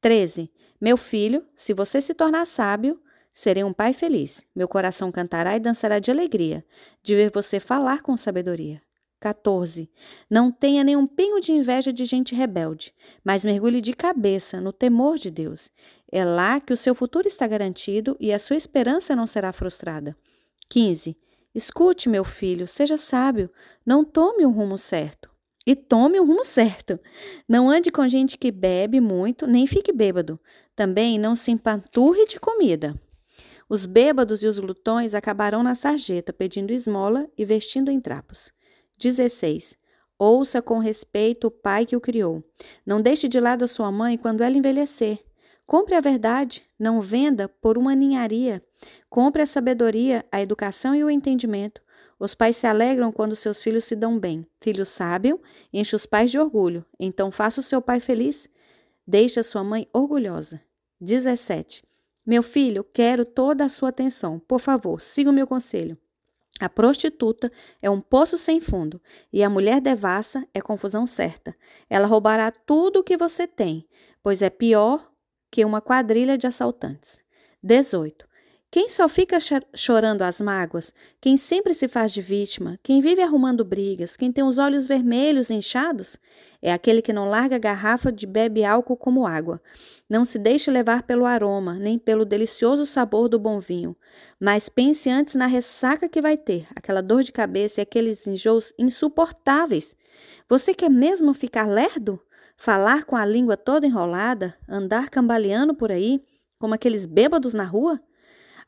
[0.00, 0.48] 13.
[0.80, 3.00] Meu filho, se você se tornar sábio,
[3.32, 4.46] serei um pai feliz.
[4.54, 6.64] Meu coração cantará e dançará de alegria
[7.02, 8.85] de ver você falar com sabedoria.
[9.20, 9.90] 14.
[10.28, 12.92] Não tenha nenhum pingo de inveja de gente rebelde,
[13.24, 15.70] mas mergulhe de cabeça no temor de Deus.
[16.10, 20.16] É lá que o seu futuro está garantido e a sua esperança não será frustrada.
[20.68, 21.16] 15.
[21.54, 23.50] Escute, meu filho, seja sábio,
[23.84, 25.30] não tome o um rumo certo.
[25.66, 27.00] E tome o um rumo certo.
[27.48, 30.38] Não ande com gente que bebe muito, nem fique bêbado.
[30.76, 32.94] Também não se empanturre de comida.
[33.68, 38.52] Os bêbados e os glutões acabarão na sarjeta, pedindo esmola e vestindo em trapos.
[38.98, 39.78] 16.
[40.18, 42.42] Ouça com respeito o pai que o criou.
[42.84, 45.22] Não deixe de lado a sua mãe quando ela envelhecer.
[45.66, 48.62] Compre a verdade, não venda por uma ninharia.
[49.10, 51.82] Compre a sabedoria, a educação e o entendimento.
[52.18, 54.46] Os pais se alegram quando seus filhos se dão bem.
[54.60, 55.40] Filho sábio
[55.72, 56.84] enche os pais de orgulho.
[56.98, 58.48] Então faça o seu pai feliz.
[59.06, 60.62] Deixe a sua mãe orgulhosa.
[61.00, 61.84] 17.
[62.24, 64.38] Meu filho, quero toda a sua atenção.
[64.38, 65.98] Por favor, siga o meu conselho.
[66.58, 69.00] A prostituta é um poço sem fundo
[69.32, 71.54] e a mulher devassa é confusão certa.
[71.88, 73.86] Ela roubará tudo o que você tem,
[74.22, 75.10] pois é pior
[75.50, 77.20] que uma quadrilha de assaltantes.
[77.62, 78.25] 18.
[78.76, 79.38] Quem só fica
[79.74, 84.44] chorando as mágoas, quem sempre se faz de vítima, quem vive arrumando brigas, quem tem
[84.44, 86.18] os olhos vermelhos inchados,
[86.60, 89.62] é aquele que não larga a garrafa de bebe álcool como água.
[90.06, 93.96] Não se deixe levar pelo aroma, nem pelo delicioso sabor do bom vinho,
[94.38, 98.74] mas pense antes na ressaca que vai ter, aquela dor de cabeça e aqueles enjoos
[98.78, 99.96] insuportáveis.
[100.50, 102.20] Você quer mesmo ficar lerdo?
[102.58, 104.54] Falar com a língua toda enrolada?
[104.68, 106.22] Andar cambaleando por aí,
[106.58, 107.98] como aqueles bêbados na rua?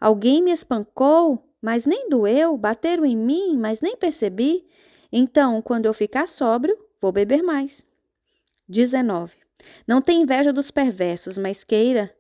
[0.00, 4.66] Alguém me espancou, mas nem doeu, bateram em mim, mas nem percebi.
[5.12, 7.86] Então, quando eu ficar sóbrio, vou beber mais.
[8.68, 9.36] 19.
[9.86, 12.14] Não tem inveja dos perversos, mas queira,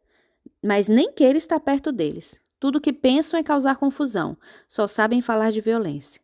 [0.62, 2.40] mas nem queira estar perto deles.
[2.58, 4.36] Tudo que pensam é causar confusão,
[4.68, 6.20] só sabem falar de violência.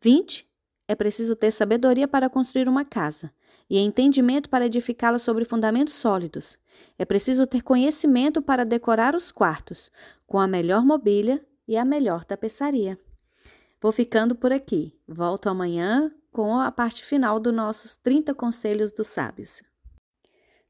[0.00, 0.48] 20.
[0.86, 3.32] É preciso ter sabedoria para construir uma casa
[3.68, 6.58] e entendimento para edificá-la sobre fundamentos sólidos.
[6.98, 9.90] É preciso ter conhecimento para decorar os quartos,
[10.26, 12.98] com a melhor mobília e a melhor tapeçaria.
[13.80, 14.96] Vou ficando por aqui.
[15.08, 19.62] Volto amanhã com a parte final dos nossos 30 conselhos dos sábios.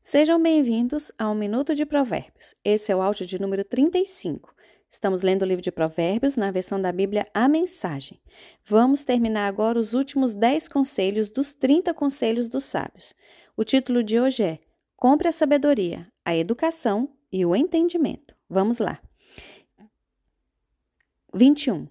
[0.03, 2.55] Sejam bem-vindos ao Minuto de Provérbios.
[2.65, 4.53] Esse é o áudio de número 35.
[4.91, 8.21] Estamos lendo o livro de Provérbios na versão da Bíblia A Mensagem.
[8.65, 13.15] Vamos terminar agora os últimos 10 conselhos dos 30 conselhos dos sábios.
[13.57, 14.59] O título de hoje é
[15.03, 18.37] Compre a sabedoria, a educação e o entendimento.
[18.49, 19.01] Vamos lá.
[21.35, 21.89] 21.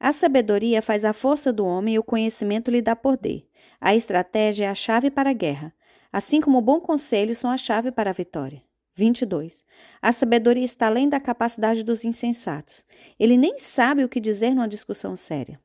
[0.00, 3.46] A sabedoria faz a força do homem e o conhecimento lhe dá poder.
[3.78, 5.74] A estratégia é a chave para a guerra,
[6.10, 8.62] assim como o bom conselho são a chave para a vitória.
[8.94, 9.62] 22.
[10.00, 12.82] A sabedoria está além da capacidade dos insensatos.
[13.20, 15.60] Ele nem sabe o que dizer numa discussão séria.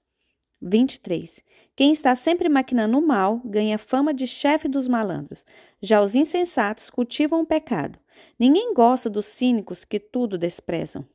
[0.62, 1.44] 23.
[1.76, 5.46] Quem está sempre maquinando o mal ganha fama de chefe dos malandros.
[5.82, 7.98] Já os insensatos cultivam o pecado.
[8.38, 11.06] Ninguém gosta dos cínicos que tudo desprezam.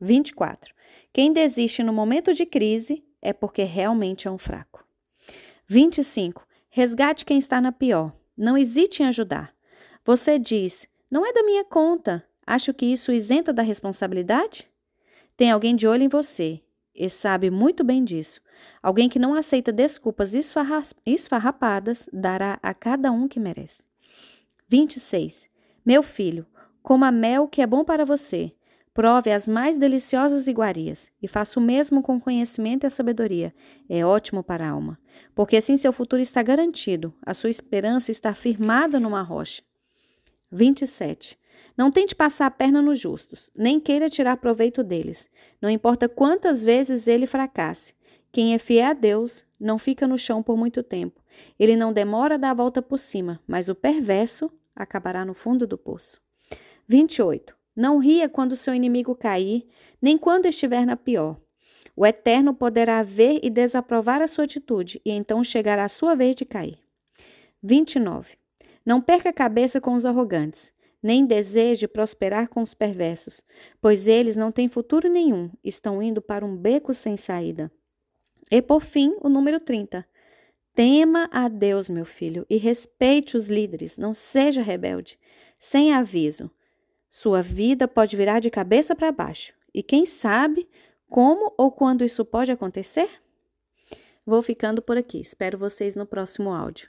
[0.00, 0.74] 24.
[1.12, 4.84] Quem desiste no momento de crise é porque realmente é um fraco.
[5.66, 6.46] 25.
[6.68, 8.12] Resgate quem está na pior.
[8.36, 9.54] Não hesite em ajudar.
[10.04, 12.24] Você diz: não é da minha conta.
[12.46, 14.68] Acho que isso isenta da responsabilidade?
[15.36, 16.60] Tem alguém de olho em você
[16.94, 18.40] e sabe muito bem disso.
[18.82, 23.84] Alguém que não aceita desculpas esfarra esfarrapadas dará a cada um que merece.
[24.68, 25.48] 26.
[25.84, 26.46] Meu filho,
[26.82, 28.52] coma mel que é bom para você.
[28.92, 33.54] Prove as mais deliciosas iguarias e faça o mesmo com conhecimento e a sabedoria.
[33.88, 34.98] É ótimo para a alma,
[35.34, 39.62] porque assim seu futuro está garantido, a sua esperança está firmada numa rocha.
[40.50, 41.38] 27.
[41.76, 45.28] Não tente passar a perna nos justos, nem queira tirar proveito deles.
[45.60, 47.94] Não importa quantas vezes ele fracasse.
[48.32, 51.20] Quem é fiel a Deus não fica no chão por muito tempo.
[51.58, 55.66] Ele não demora a dar a volta por cima, mas o perverso acabará no fundo
[55.66, 56.20] do poço.
[56.86, 57.56] 28.
[57.74, 59.66] Não ria quando seu inimigo cair,
[60.00, 61.36] nem quando estiver na pior.
[61.96, 66.34] O Eterno poderá ver e desaprovar a sua atitude, e então chegará a sua vez
[66.36, 66.78] de cair.
[67.62, 68.36] 29.
[68.84, 73.44] Não perca a cabeça com os arrogantes, nem deseje prosperar com os perversos,
[73.80, 77.70] pois eles não têm futuro nenhum, estão indo para um beco sem saída.
[78.50, 80.06] E por fim, o número 30.
[80.74, 85.18] Tema a Deus, meu filho, e respeite os líderes, não seja rebelde.
[85.58, 86.50] Sem aviso,
[87.10, 89.52] sua vida pode virar de cabeça para baixo.
[89.74, 90.68] E quem sabe
[91.08, 93.08] como ou quando isso pode acontecer?
[94.24, 95.20] Vou ficando por aqui.
[95.20, 96.88] Espero vocês no próximo áudio.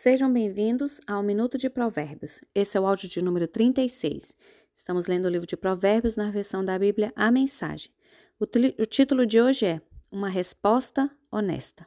[0.00, 2.40] Sejam bem-vindos ao Minuto de Provérbios.
[2.54, 4.36] Esse é o áudio de número 36.
[4.72, 7.90] Estamos lendo o livro de Provérbios na versão da Bíblia A Mensagem.
[8.38, 11.84] O, o título de hoje é Uma Resposta Honesta.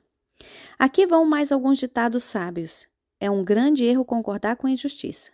[0.77, 2.85] Aqui vão mais alguns ditados sábios.
[3.17, 5.31] É um grande erro concordar com a injustiça.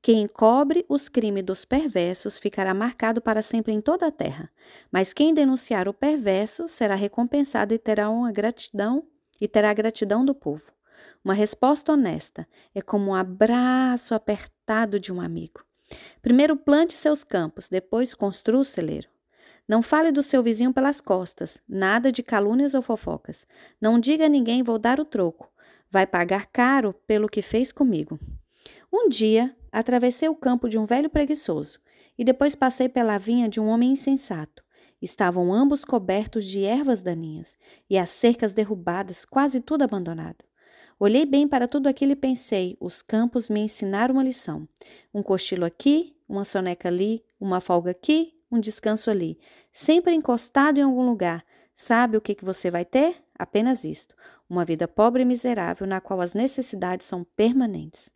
[0.00, 4.48] Quem encobre os crimes dos perversos ficará marcado para sempre em toda a terra,
[4.92, 9.08] mas quem denunciar o perverso será recompensado e terá uma gratidão
[9.40, 10.72] e terá a gratidão do povo.
[11.24, 15.64] Uma resposta honesta é como um abraço apertado de um amigo.
[16.20, 19.08] Primeiro plante seus campos, depois construa o celeiro.
[19.68, 23.46] Não fale do seu vizinho pelas costas, nada de calúnias ou fofocas.
[23.80, 25.50] Não diga a ninguém vou dar o troco.
[25.88, 28.18] Vai pagar caro pelo que fez comigo.
[28.92, 31.78] Um dia atravessei o campo de um velho preguiçoso
[32.18, 34.62] e depois passei pela vinha de um homem insensato.
[35.00, 37.56] Estavam ambos cobertos de ervas daninhas
[37.88, 40.44] e as cercas derrubadas, quase tudo abandonado.
[41.04, 44.68] Olhei bem para tudo aquilo e pensei: os campos me ensinaram uma lição.
[45.12, 49.36] Um cochilo aqui, uma soneca ali, uma folga aqui, um descanso ali.
[49.72, 51.44] Sempre encostado em algum lugar.
[51.74, 53.16] Sabe o que, que você vai ter?
[53.36, 54.14] Apenas isto:
[54.48, 58.08] uma vida pobre e miserável, na qual as necessidades são permanentes.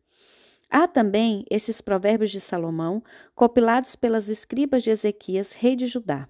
[0.71, 3.03] Há também esses provérbios de Salomão,
[3.35, 6.29] compilados pelas escribas de Ezequias, rei de Judá.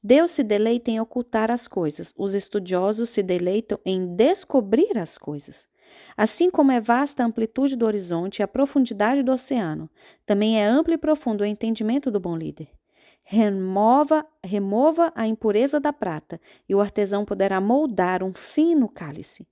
[0.00, 5.68] Deus se deleita em ocultar as coisas, os estudiosos se deleitam em descobrir as coisas.
[6.16, 9.88] Assim como é vasta a amplitude do horizonte e a profundidade do oceano,
[10.26, 12.68] também é amplo e profundo o entendimento do bom líder.
[13.22, 19.46] Remova, remova a impureza da prata, e o artesão poderá moldar um fino cálice.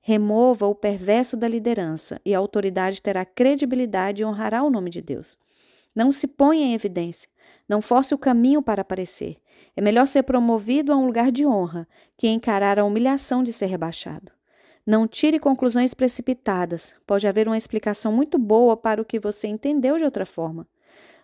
[0.00, 5.00] Remova o perverso da liderança, e a autoridade terá credibilidade e honrará o nome de
[5.00, 5.38] Deus.
[5.94, 7.28] Não se ponha em evidência,
[7.68, 9.36] não force o caminho para aparecer.
[9.76, 11.86] É melhor ser promovido a um lugar de honra
[12.16, 14.32] que encarar a humilhação de ser rebaixado.
[14.84, 16.94] Não tire conclusões precipitadas.
[17.06, 20.66] Pode haver uma explicação muito boa para o que você entendeu de outra forma.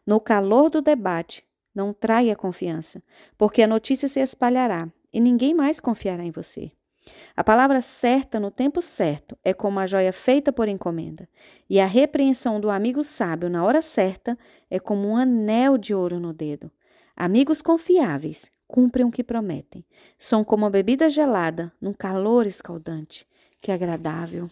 [0.06, 1.44] No calor do debate,
[1.74, 3.02] não traia confiança,
[3.36, 6.70] porque a notícia se espalhará e ninguém mais confiará em você.
[7.36, 11.28] A palavra certa no tempo certo é como a joia feita por encomenda,
[11.68, 14.38] e a repreensão do amigo sábio na hora certa
[14.70, 16.70] é como um anel de ouro no dedo.
[17.16, 19.84] Amigos confiáveis cumprem o que prometem.
[20.18, 23.26] São como a bebida gelada num calor escaldante.
[23.60, 24.48] Que agradável.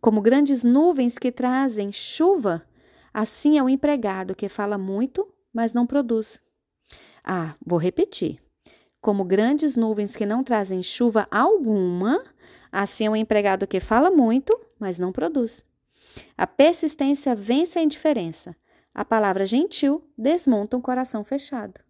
[0.00, 2.66] Como grandes nuvens que trazem chuva,
[3.12, 6.40] assim é o empregado que fala muito, mas não produz.
[7.24, 8.40] Ah, vou repetir.
[9.00, 12.24] Como grandes nuvens que não trazem chuva alguma,
[12.70, 15.64] assim é o empregado que fala muito, mas não produz.
[16.36, 18.56] A persistência vence a indiferença.
[18.94, 21.80] A palavra gentil desmonta um coração fechado.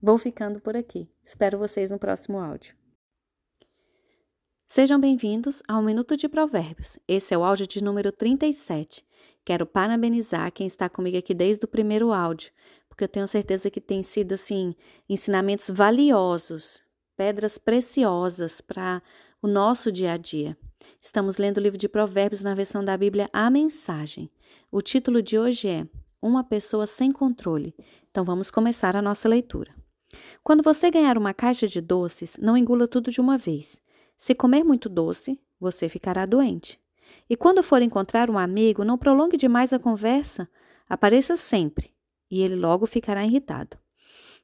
[0.00, 1.08] Vou ficando por aqui.
[1.24, 2.81] Espero vocês no próximo áudio.
[4.74, 6.98] Sejam bem-vindos ao Minuto de Provérbios.
[7.06, 9.04] Esse é o áudio de número 37.
[9.44, 12.50] Quero parabenizar quem está comigo aqui desde o primeiro áudio
[12.88, 14.74] porque eu tenho certeza que tem sido assim
[15.06, 16.82] ensinamentos valiosos,
[17.14, 19.02] pedras preciosas para
[19.42, 20.56] o nosso dia a dia.
[21.02, 24.30] Estamos lendo o livro de Provérbios na versão da Bíblia A Mensagem.
[24.70, 25.86] O título de hoje é
[26.22, 27.74] Uma pessoa sem controle.
[28.10, 29.74] Então vamos começar a nossa leitura.
[30.42, 33.78] Quando você ganhar uma caixa de doces, não engula tudo de uma vez.
[34.22, 36.78] Se comer muito doce, você ficará doente.
[37.28, 40.48] E quando for encontrar um amigo, não prolongue demais a conversa.
[40.88, 41.92] Apareça sempre
[42.30, 43.76] e ele logo ficará irritado.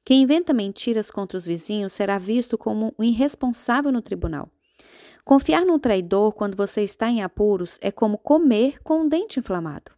[0.04, 4.50] Quem inventa mentiras contra os vizinhos será visto como um irresponsável no tribunal.
[5.24, 9.92] Confiar num traidor quando você está em apuros é como comer com um dente inflamado.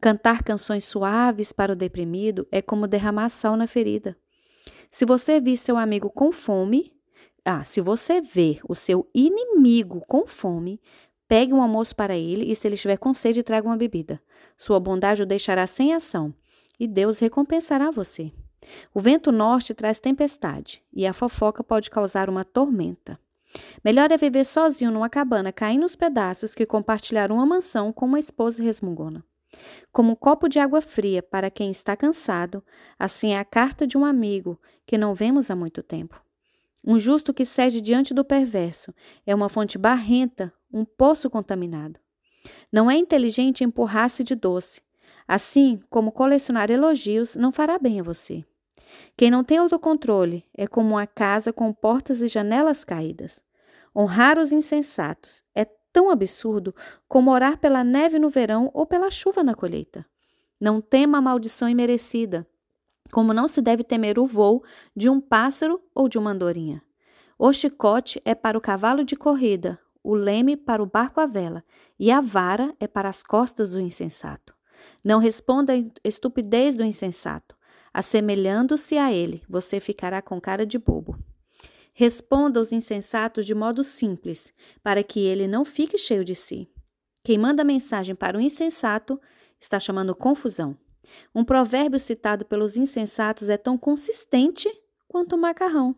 [0.00, 4.18] Cantar canções suaves para o deprimido é como derramar sal na ferida.
[4.90, 6.92] Se você vir seu amigo com fome,
[7.44, 10.80] ah, se você ver o seu inimigo com fome,
[11.28, 14.20] pegue um almoço para ele e se ele estiver com sede, traga uma bebida.
[14.56, 16.32] Sua bondade o deixará sem ação
[16.80, 18.32] e Deus recompensará você.
[18.94, 23.18] O vento norte traz tempestade e a fofoca pode causar uma tormenta.
[23.84, 28.18] Melhor é viver sozinho numa cabana caindo nos pedaços que compartilhar uma mansão com uma
[28.18, 29.22] esposa resmungona.
[29.92, 32.64] Como um copo de água fria para quem está cansado,
[32.98, 36.23] assim é a carta de um amigo que não vemos há muito tempo.
[36.84, 38.94] Um justo que cede diante do perverso
[39.26, 41.98] é uma fonte barrenta, um poço contaminado.
[42.70, 44.82] Não é inteligente empurrar-se de doce,
[45.26, 48.44] Assim como colecionar elogios não fará bem a você.
[49.16, 53.42] Quem não tem autocontrole é como uma casa com portas e janelas caídas.
[53.96, 56.74] Honrar os insensatos é tão absurdo
[57.08, 60.04] como orar pela neve no verão ou pela chuva na colheita.
[60.60, 62.46] Não tema a maldição imerecida,
[63.14, 64.64] como não se deve temer o voo
[64.96, 66.82] de um pássaro ou de uma andorinha.
[67.38, 71.62] O chicote é para o cavalo de corrida, o leme para o barco à vela,
[71.96, 74.52] e a vara é para as costas do insensato.
[75.04, 77.54] Não responda à estupidez do insensato.
[77.92, 81.16] Assemelhando-se a ele, você ficará com cara de bobo.
[81.92, 84.52] Responda aos insensatos de modo simples,
[84.82, 86.68] para que ele não fique cheio de si.
[87.22, 89.20] Quem manda mensagem para o insensato
[89.60, 90.76] está chamando confusão.
[91.34, 94.68] Um provérbio citado pelos insensatos é tão consistente
[95.08, 95.94] quanto o macarrão.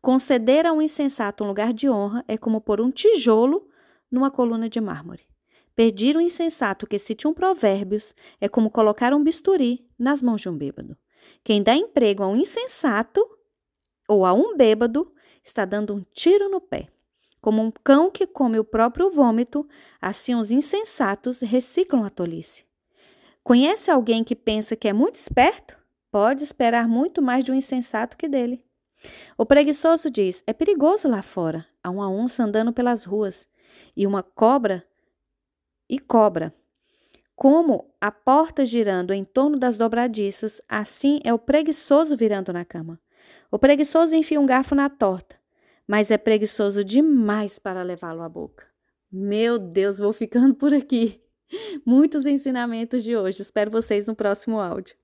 [0.00, 3.68] Conceder a um insensato um lugar de honra é como pôr um tijolo
[4.10, 5.26] numa coluna de mármore.
[5.74, 10.48] Pedir um insensato que cite um provérbios é como colocar um bisturi nas mãos de
[10.48, 10.96] um bêbado.
[11.44, 13.24] Quem dá emprego a um insensato
[14.08, 15.12] ou a um bêbado
[15.44, 16.88] está dando um tiro no pé.
[17.40, 19.68] Como um cão que come o próprio vômito,
[20.00, 22.67] assim os insensatos reciclam a tolice.
[23.48, 25.74] Conhece alguém que pensa que é muito esperto?
[26.10, 28.62] Pode esperar muito mais de um insensato que dele.
[29.38, 31.64] O preguiçoso diz: é perigoso lá fora.
[31.82, 33.48] Há uma onça andando pelas ruas
[33.96, 34.86] e uma cobra
[35.88, 36.54] e cobra.
[37.34, 43.00] Como a porta girando em torno das dobradiças, assim é o preguiçoso virando na cama.
[43.50, 45.36] O preguiçoso enfia um garfo na torta,
[45.86, 48.66] mas é preguiçoso demais para levá-lo à boca.
[49.10, 51.26] Meu Deus, vou ficando por aqui.
[51.84, 53.40] Muitos ensinamentos de hoje.
[53.40, 54.94] Espero vocês no próximo áudio.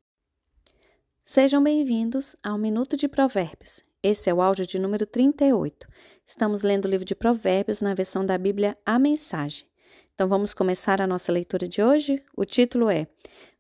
[1.25, 3.83] Sejam bem-vindos ao Minuto de Provérbios.
[4.03, 5.89] Esse é o áudio de número 38.
[6.25, 9.67] Estamos lendo o livro de Provérbios na versão da Bíblia A Mensagem.
[10.15, 12.23] Então vamos começar a nossa leitura de hoje?
[12.37, 13.07] O título é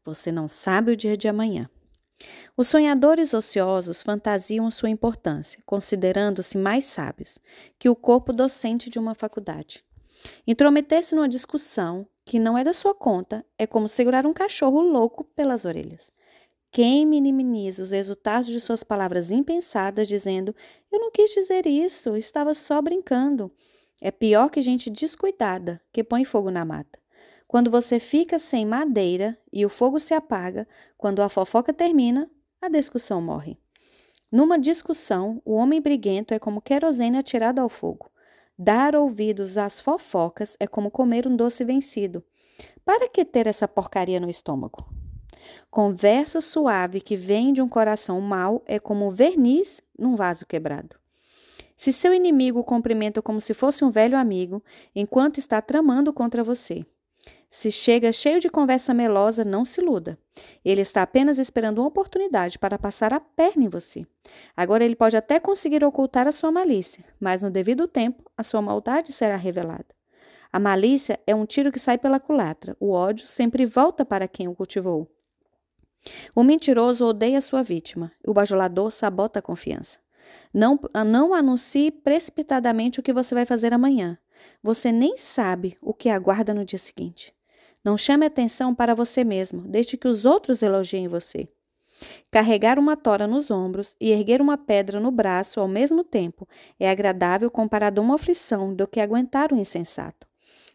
[0.04, 1.70] Você não sabe o dia de amanhã.
[2.56, 7.38] Os sonhadores ociosos fantasiam sua importância, considerando-se mais sábios
[7.78, 9.82] que o corpo docente de uma faculdade.
[10.46, 15.24] Intrometer-se numa discussão que não é da sua conta é como segurar um cachorro louco
[15.24, 16.10] pelas orelhas.
[16.70, 20.54] Quem minimiza os resultados de suas palavras impensadas, dizendo:
[20.90, 23.52] Eu não quis dizer isso, estava só brincando.
[24.02, 26.98] É pior que gente descuidada que põe fogo na mata.
[27.46, 30.66] Quando você fica sem madeira e o fogo se apaga,
[30.96, 32.28] quando a fofoca termina,
[32.60, 33.56] a discussão morre.
[34.32, 38.10] Numa discussão, o homem briguento é como querosene atirado ao fogo.
[38.56, 42.22] Dar ouvidos às fofocas é como comer um doce vencido.
[42.84, 44.86] Para que ter essa porcaria no estômago?
[45.70, 50.96] Conversa suave que vem de um coração mau é como verniz num vaso quebrado.
[51.74, 54.62] Se seu inimigo o cumprimenta como se fosse um velho amigo,
[54.94, 56.86] enquanto está tramando contra você.
[57.56, 60.18] Se chega cheio de conversa melosa, não se iluda.
[60.64, 64.04] Ele está apenas esperando uma oportunidade para passar a perna em você.
[64.56, 68.60] Agora ele pode até conseguir ocultar a sua malícia, mas no devido tempo a sua
[68.60, 69.86] maldade será revelada.
[70.52, 72.76] A malícia é um tiro que sai pela culatra.
[72.80, 75.08] O ódio sempre volta para quem o cultivou.
[76.34, 80.00] O mentiroso odeia sua vítima, o bajulador sabota a confiança.
[80.52, 84.18] Não, não anuncie precipitadamente o que você vai fazer amanhã.
[84.60, 87.32] Você nem sabe o que aguarda no dia seguinte.
[87.84, 91.48] Não chame atenção para você mesmo, deixe que os outros elogiem você.
[92.30, 96.48] Carregar uma tora nos ombros e erguer uma pedra no braço ao mesmo tempo
[96.80, 100.26] é agradável comparado a uma aflição do que aguentar o insensato.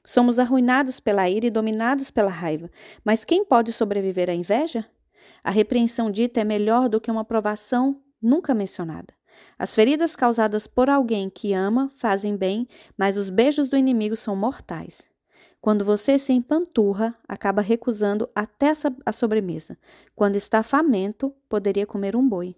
[0.05, 2.69] Somos arruinados pela ira e dominados pela raiva,
[3.03, 4.85] mas quem pode sobreviver à inveja?
[5.43, 9.13] A repreensão dita é melhor do que uma aprovação nunca mencionada.
[9.57, 14.35] As feridas causadas por alguém que ama fazem bem, mas os beijos do inimigo são
[14.35, 15.07] mortais.
[15.61, 18.71] Quando você se empanturra, acaba recusando até
[19.05, 19.77] a sobremesa.
[20.15, 22.55] Quando está famento, poderia comer um boi.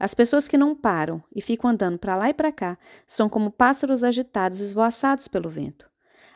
[0.00, 3.50] As pessoas que não param e ficam andando para lá e para cá são como
[3.50, 5.88] pássaros agitados esvoaçados pelo vento.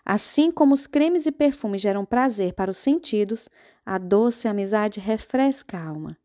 [0.05, 3.49] Assim como os cremes e perfumes geram prazer para os sentidos,
[3.85, 6.17] a doce amizade refresca a alma.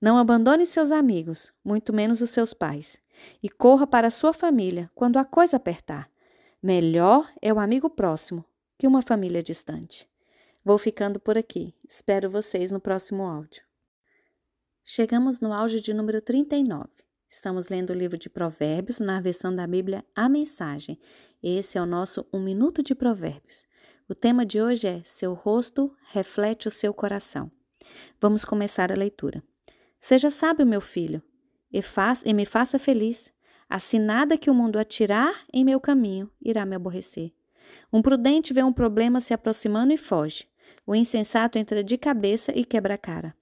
[0.00, 3.00] Não abandone seus amigos, muito menos os seus pais,
[3.40, 6.10] e corra para a sua família quando a coisa apertar.
[6.60, 8.44] Melhor é o amigo próximo
[8.82, 10.08] que uma família distante.
[10.64, 11.72] Vou ficando por aqui.
[11.88, 13.62] Espero vocês no próximo áudio.
[14.84, 16.88] Chegamos no áudio de número 39.
[17.28, 20.98] Estamos lendo o livro de Provérbios na versão da Bíblia A Mensagem.
[21.40, 23.66] Esse é o nosso Um Minuto de Provérbios.
[24.08, 27.52] O tema de hoje é Seu rosto reflete o seu coração.
[28.20, 29.44] Vamos começar a leitura.
[30.00, 31.22] Seja sábio, meu filho,
[31.72, 33.32] e, faz, e me faça feliz.
[33.70, 37.32] Assim nada que o mundo atirar em meu caminho irá me aborrecer.
[37.92, 40.48] Um prudente vê um problema se aproximando e foge.
[40.86, 43.34] O insensato entra de cabeça e quebra a cara.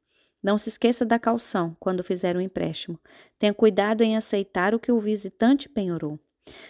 [0.43, 2.99] Não se esqueça da calção quando fizer um empréstimo.
[3.39, 6.19] Tenha cuidado em aceitar o que o visitante penhorou.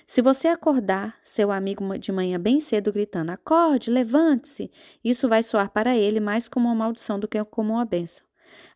[0.06, 4.70] Se você acordar seu amigo de manhã bem cedo gritando: Acorde, levante-se,
[5.02, 8.26] isso vai soar para ele mais como uma maldição do que como uma bênção.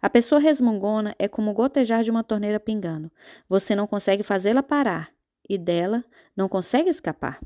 [0.00, 3.11] A pessoa resmungona é como gotejar de uma torneira pingando.
[3.48, 5.11] Você não consegue fazê-la parar
[5.48, 6.05] e dela
[6.36, 7.40] não consegue escapar.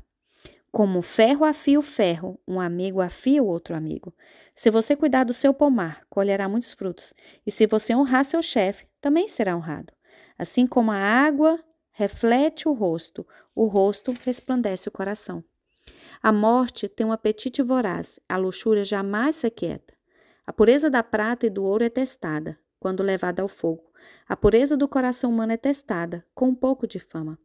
[0.71, 4.13] Como ferro afia o ferro, um amigo afia o outro amigo.
[4.53, 7.13] Se você cuidar do seu pomar, colherá muitos frutos.
[7.45, 9.91] E se você honrar seu chefe, também será honrado.
[10.37, 11.59] Assim como a água
[11.91, 15.43] reflete o rosto, o rosto resplandece o coração.
[16.21, 19.93] A morte tem um apetite voraz, a luxúria jamais se aquieta.
[20.45, 23.91] A pureza da prata e do ouro é testada, quando levada ao fogo.
[24.27, 27.39] A pureza do coração humano é testada, com um pouco de fama.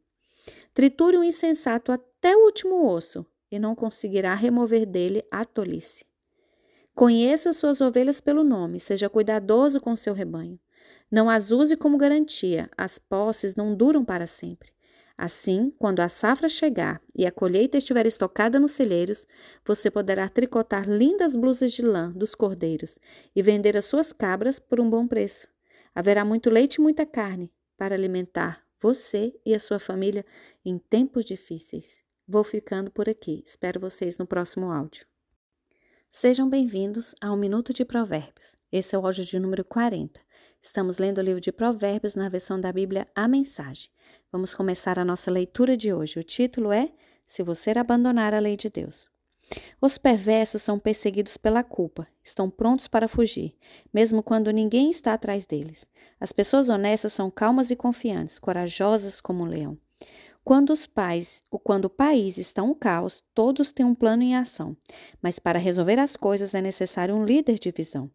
[0.73, 1.93] Triture o insensato
[2.25, 6.07] até o último osso, e não conseguirá remover dele a tolice.
[6.95, 10.59] Conheça suas ovelhas pelo nome, seja cuidadoso com seu rebanho.
[11.11, 14.73] Não as use como garantia, as posses não duram para sempre.
[15.19, 19.27] Assim, quando a safra chegar e a colheita estiver estocada nos celeiros,
[19.63, 22.99] você poderá tricotar lindas blusas de lã dos cordeiros
[23.37, 25.47] e vender as suas cabras por um bom preço.
[25.95, 30.25] Haverá muito leite e muita carne para alimentar você e a sua família
[30.65, 32.04] em tempos difíceis.
[32.27, 33.43] Vou ficando por aqui.
[33.45, 35.07] Espero vocês no próximo áudio.
[36.11, 38.57] Sejam bem-vindos ao Minuto de Provérbios.
[38.73, 40.19] Esse é o áudio de número 40.
[40.63, 43.91] Estamos lendo o livro de Provérbios na versão da Bíblia A Mensagem.
[44.33, 46.19] Vamos começar a nossa leitura de hoje.
[46.19, 46.91] O título é
[47.27, 49.07] Se você abandonar a lei de Deus.
[49.79, 53.55] Os perversos são perseguidos pela culpa, estão prontos para fugir,
[53.93, 55.87] mesmo quando ninguém está atrás deles.
[56.19, 59.79] As pessoas honestas são calmas e confiantes, corajosas como um leão.
[60.45, 64.37] Quando os pais, ou quando o país está um caos, todos têm um plano em
[64.37, 64.77] ação,
[65.23, 68.11] mas para resolver as coisas é necessário um líder de visão.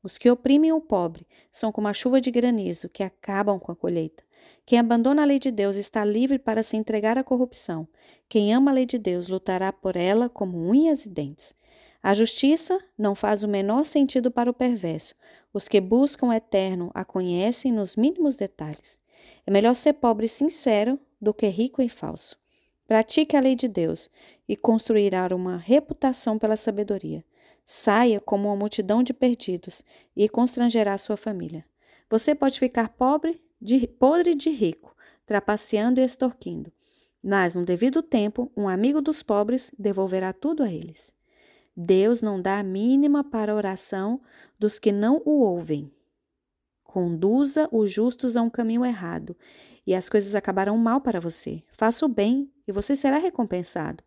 [0.00, 3.76] Os que oprimem o pobre são como a chuva de granizo que acabam com a
[3.76, 4.22] colheita.
[4.64, 7.88] Quem abandona a lei de Deus está livre para se entregar à corrupção.
[8.28, 11.52] Quem ama a lei de Deus lutará por ela como unhas e dentes.
[12.00, 15.16] A justiça não faz o menor sentido para o perverso.
[15.52, 19.00] Os que buscam o eterno a conhecem nos mínimos detalhes.
[19.44, 22.36] É melhor ser pobre e sincero do que rico e falso.
[22.88, 24.10] Pratique a lei de Deus
[24.48, 27.24] e construirá uma reputação pela sabedoria.
[27.64, 29.84] Saia como uma multidão de perdidos
[30.16, 31.64] e constrangerá sua família.
[32.10, 34.94] Você pode ficar pobre, de, podre de rico,
[35.24, 36.72] trapaceando e extorquindo.
[37.22, 41.14] Mas, no devido tempo, um amigo dos pobres devolverá tudo a eles.
[41.74, 44.20] Deus não dá a mínima para a oração
[44.58, 45.90] dos que não o ouvem.
[46.84, 49.34] Conduza os justos a um caminho errado,
[49.86, 51.62] e as coisas acabarão mal para você.
[51.68, 54.02] Faça o bem, e você será recompensado.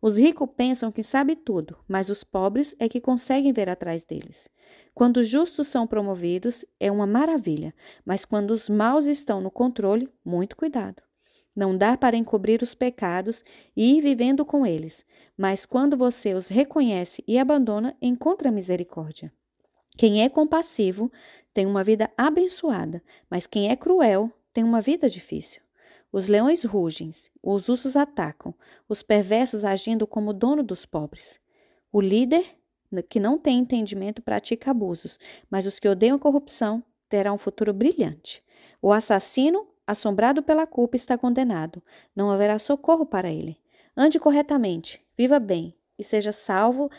[0.00, 4.48] Os ricos pensam que sabe tudo, mas os pobres é que conseguem ver atrás deles.
[4.94, 7.74] Quando os justos são promovidos, é uma maravilha,
[8.04, 11.02] mas quando os maus estão no controle, muito cuidado.
[11.54, 13.42] Não dá para encobrir os pecados
[13.76, 15.04] e ir vivendo com eles,
[15.36, 19.32] mas quando você os reconhece e abandona, encontra misericórdia.
[19.96, 21.10] Quem é compassivo
[21.52, 25.62] tem uma vida abençoada, mas quem é cruel tem uma vida difícil.
[26.10, 27.10] Os leões rugem,
[27.42, 28.54] os ursos atacam,
[28.88, 31.38] os perversos agindo como dono dos pobres.
[31.92, 32.44] O líder,
[33.08, 35.18] que não tem entendimento, pratica abusos,
[35.50, 38.42] mas os que odeiam a corrupção terão um futuro brilhante.
[38.80, 41.82] O assassino, assombrado pela culpa, está condenado.
[42.16, 43.58] Não haverá socorro para ele.
[43.96, 46.90] Ande corretamente, viva bem e seja salvo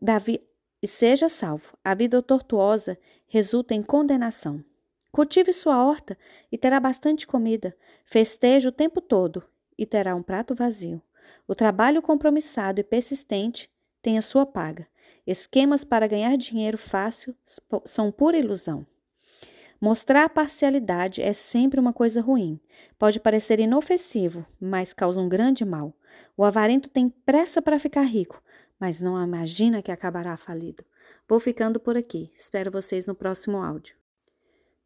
[0.00, 0.40] da vi
[0.82, 1.76] e seja salvo.
[1.84, 4.64] A vida tortuosa resulta em condenação.
[5.12, 6.16] Cultive sua horta
[6.52, 7.76] e terá bastante comida.
[8.04, 9.42] Festeje o tempo todo
[9.76, 11.02] e terá um prato vazio.
[11.48, 13.68] O trabalho compromissado e persistente
[14.00, 14.86] tem a sua paga.
[15.26, 17.34] Esquemas para ganhar dinheiro fácil
[17.84, 18.86] são pura ilusão.
[19.80, 22.60] Mostrar parcialidade é sempre uma coisa ruim.
[22.98, 25.94] Pode parecer inofensivo, mas causa um grande mal.
[26.36, 28.42] O avarento tem pressa para ficar rico,
[28.78, 30.84] mas não imagina que acabará falido.
[31.28, 32.30] Vou ficando por aqui.
[32.34, 33.99] Espero vocês no próximo áudio.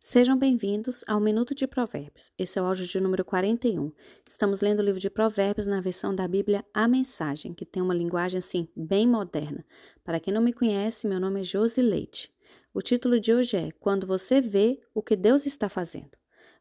[0.07, 2.31] Sejam bem-vindos ao Minuto de Provérbios.
[2.39, 3.91] Esse é o áudio de número 41.
[4.29, 7.95] Estamos lendo o livro de Provérbios na versão da Bíblia A Mensagem, que tem uma
[7.95, 9.65] linguagem assim bem moderna.
[10.05, 12.31] Para quem não me conhece, meu nome é Josi Leite.
[12.75, 16.19] O título de hoje é Quando você vê o que Deus está fazendo.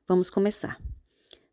[0.07, 0.81] Vamos começar.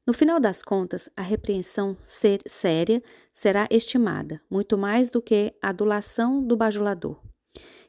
[0.06, 5.70] No final das contas, a repreensão ser séria será estimada, muito mais do que a
[5.70, 7.20] adulação do bajulador.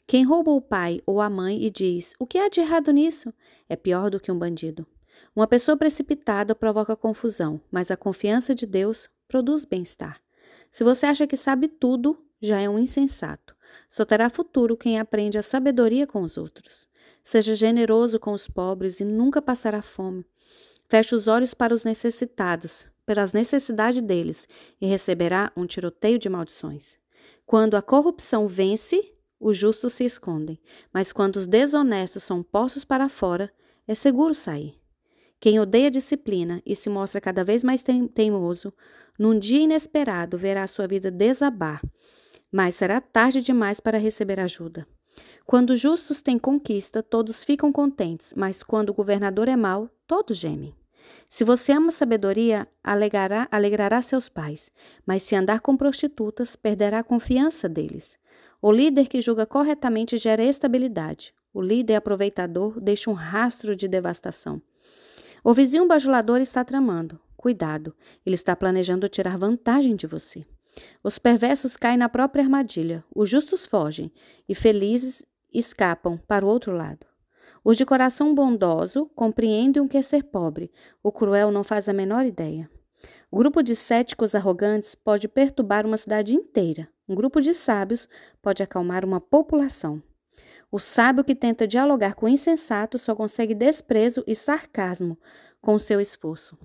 [0.07, 3.33] Quem rouba o pai ou a mãe e diz: O que há de errado nisso?
[3.69, 4.85] é pior do que um bandido.
[5.35, 10.21] Uma pessoa precipitada provoca confusão, mas a confiança de Deus produz bem-estar.
[10.71, 13.55] Se você acha que sabe tudo, já é um insensato.
[13.89, 16.89] Só terá futuro quem aprende a sabedoria com os outros.
[17.23, 20.25] Seja generoso com os pobres e nunca passará fome.
[20.89, 24.47] Feche os olhos para os necessitados, pelas necessidades deles,
[24.79, 26.97] e receberá um tiroteio de maldições.
[27.45, 30.59] Quando a corrupção vence, os justos se escondem,
[30.93, 33.51] mas quando os desonestos são postos para fora,
[33.87, 34.75] é seguro sair.
[35.39, 37.83] Quem odeia disciplina e se mostra cada vez mais
[38.13, 38.71] teimoso,
[39.17, 41.81] num dia inesperado verá sua vida desabar,
[42.51, 44.87] mas será tarde demais para receber ajuda.
[45.45, 50.37] Quando os justos têm conquista, todos ficam contentes, mas quando o governador é mau, todos
[50.37, 50.75] gemem.
[51.27, 54.71] Se você ama sabedoria, alegrará, alegrará seus pais,
[55.05, 58.17] mas se andar com prostitutas, perderá a confiança deles.
[58.61, 61.33] O líder que julga corretamente gera estabilidade.
[61.51, 64.61] O líder aproveitador deixa um rastro de devastação.
[65.43, 67.19] O vizinho bajulador está tramando.
[67.35, 70.45] Cuidado, ele está planejando tirar vantagem de você.
[71.03, 74.11] Os perversos caem na própria armadilha, os justos fogem
[74.47, 77.07] e felizes escapam para o outro lado.
[77.63, 81.93] Os de coração bondoso compreendem o que é ser pobre, o cruel não faz a
[81.93, 82.69] menor ideia.
[83.33, 86.89] O grupo de céticos arrogantes pode perturbar uma cidade inteira.
[87.07, 88.09] Um grupo de sábios
[88.41, 90.03] pode acalmar uma população.
[90.69, 95.17] O sábio que tenta dialogar com o insensato só consegue desprezo e sarcasmo
[95.61, 96.57] com seu esforço.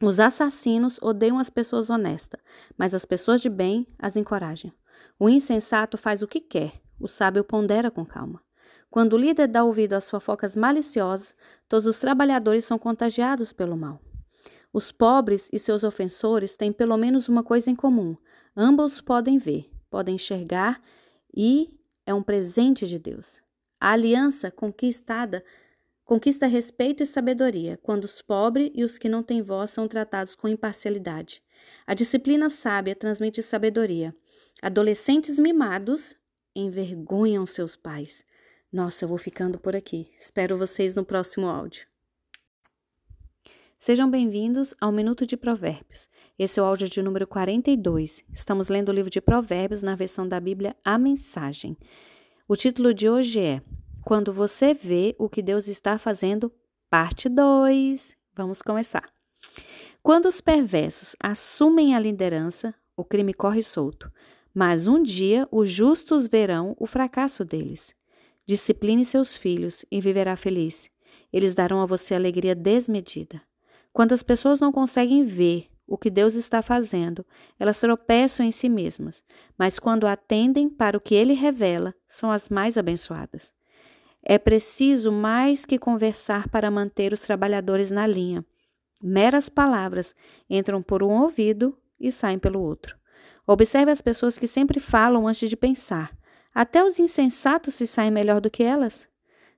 [0.00, 2.40] Os assassinos odeiam as pessoas honestas,
[2.78, 4.72] mas as pessoas de bem as encorajam.
[5.18, 8.40] O insensato faz o que quer, o sábio pondera com calma.
[8.88, 11.34] Quando o líder dá ouvido às fofocas maliciosas,
[11.68, 14.05] todos os trabalhadores são contagiados pelo mal.
[14.72, 18.16] Os pobres e seus ofensores têm pelo menos uma coisa em comum:
[18.56, 19.70] ambos podem ver.
[19.88, 20.82] podem enxergar
[21.34, 21.72] e
[22.04, 23.40] é um presente de Deus.
[23.80, 25.44] A aliança conquistada
[26.04, 30.36] conquista respeito e sabedoria quando os pobres e os que não têm voz são tratados
[30.36, 31.42] com imparcialidade.
[31.86, 34.14] A disciplina sábia transmite sabedoria.
[34.62, 36.14] Adolescentes mimados
[36.54, 38.24] envergonham seus pais.
[38.72, 40.10] Nossa, eu vou ficando por aqui.
[40.16, 41.86] Espero vocês no próximo áudio.
[43.78, 46.08] Sejam bem-vindos ao Minuto de Provérbios.
[46.38, 48.24] Esse é o áudio de número 42.
[48.32, 51.76] Estamos lendo o livro de Provérbios na versão da Bíblia A Mensagem.
[52.48, 53.62] O título de hoje é
[54.02, 56.50] Quando você vê o que Deus está fazendo,
[56.88, 58.16] parte 2.
[58.34, 59.08] Vamos começar.
[60.02, 64.10] Quando os perversos assumem a liderança, o crime corre solto,
[64.54, 67.94] mas um dia os justos verão o fracasso deles.
[68.46, 70.90] Discipline seus filhos e viverá feliz.
[71.30, 73.42] Eles darão a você alegria desmedida.
[73.96, 77.24] Quando as pessoas não conseguem ver o que Deus está fazendo,
[77.58, 79.24] elas tropeçam em si mesmas,
[79.56, 83.54] mas quando atendem para o que ele revela, são as mais abençoadas.
[84.22, 88.44] É preciso mais que conversar para manter os trabalhadores na linha.
[89.02, 90.14] Meras palavras
[90.50, 92.98] entram por um ouvido e saem pelo outro.
[93.46, 96.14] Observe as pessoas que sempre falam antes de pensar.
[96.54, 99.08] Até os insensatos se saem melhor do que elas.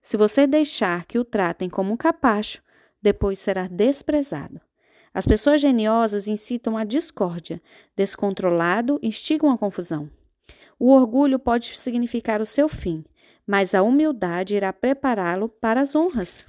[0.01, 2.63] Se você deixar que o tratem como um capacho,
[3.01, 4.61] depois será desprezado.
[5.13, 7.63] As pessoas geniosas incitam a discórdia,
[7.97, 10.11] descontrolado instigam a confusão.
[10.79, 13.05] O orgulho pode significar o seu fim,
[13.47, 16.45] mas a humildade irá prepará-lo para as honras.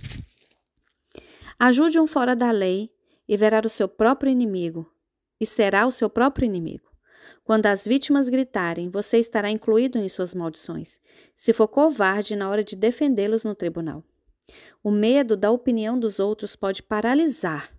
[1.58, 2.92] Ajude um fora da lei
[3.28, 4.92] e verá o seu próprio inimigo,
[5.40, 6.90] e será o seu próprio inimigo.
[7.44, 11.00] Quando as vítimas gritarem, você estará incluído em suas maldições,
[11.36, 14.04] se for covarde na hora de defendê-los no tribunal.
[14.82, 17.76] O medo da opinião dos outros pode paralisar.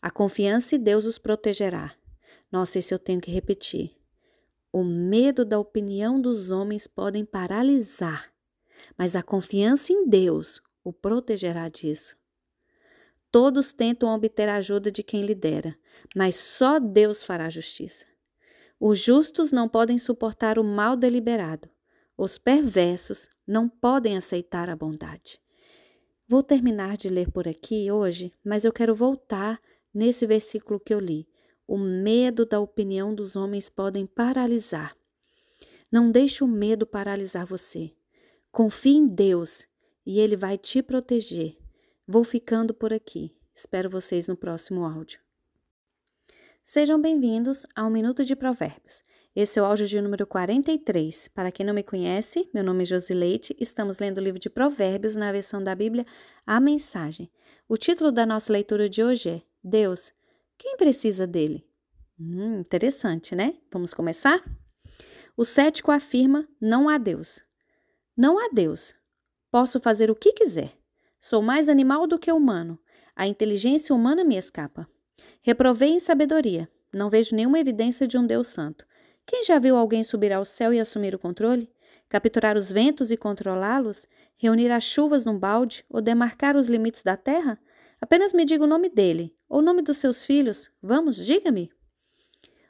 [0.00, 1.94] A confiança em Deus os protegerá.
[2.50, 3.94] Nossa, esse eu tenho que repetir.
[4.72, 8.32] O medo da opinião dos homens podem paralisar,
[8.96, 12.16] mas a confiança em Deus o protegerá disso.
[13.30, 15.76] Todos tentam obter a ajuda de quem lidera,
[16.16, 18.06] mas só Deus fará justiça.
[18.78, 21.68] Os justos não podem suportar o mal deliberado.
[22.16, 25.40] Os perversos não podem aceitar a bondade.
[26.30, 29.60] Vou terminar de ler por aqui hoje, mas eu quero voltar
[29.92, 31.26] nesse versículo que eu li.
[31.66, 34.96] O medo da opinião dos homens podem paralisar.
[35.90, 37.90] Não deixe o medo paralisar você.
[38.52, 39.66] Confie em Deus
[40.06, 41.56] e Ele vai te proteger.
[42.06, 43.36] Vou ficando por aqui.
[43.52, 45.18] Espero vocês no próximo áudio.
[46.62, 49.02] Sejam bem-vindos ao Minuto de Provérbios.
[49.34, 51.28] Esse é o áudio de número 43.
[51.28, 53.56] Para quem não me conhece, meu nome é Josileite.
[53.60, 56.04] Estamos lendo o livro de Provérbios na versão da Bíblia
[56.44, 57.30] A Mensagem.
[57.68, 60.12] O título da nossa leitura de hoje é Deus,
[60.58, 61.64] quem precisa dele?
[62.18, 63.54] Hum, interessante, né?
[63.72, 64.42] Vamos começar?
[65.36, 67.40] O cético afirma: não há Deus.
[68.16, 68.94] Não há Deus.
[69.48, 70.76] Posso fazer o que quiser.
[71.20, 72.78] Sou mais animal do que humano.
[73.14, 74.88] A inteligência humana me escapa.
[75.40, 76.68] Reprovei em sabedoria.
[76.92, 78.84] Não vejo nenhuma evidência de um Deus santo.
[79.30, 81.70] Quem já viu alguém subir ao céu e assumir o controle?
[82.08, 84.04] Capturar os ventos e controlá-los?
[84.36, 87.56] Reunir as chuvas num balde ou demarcar os limites da terra?
[88.00, 90.68] Apenas me diga o nome dele, ou o nome dos seus filhos.
[90.82, 91.70] Vamos, diga-me.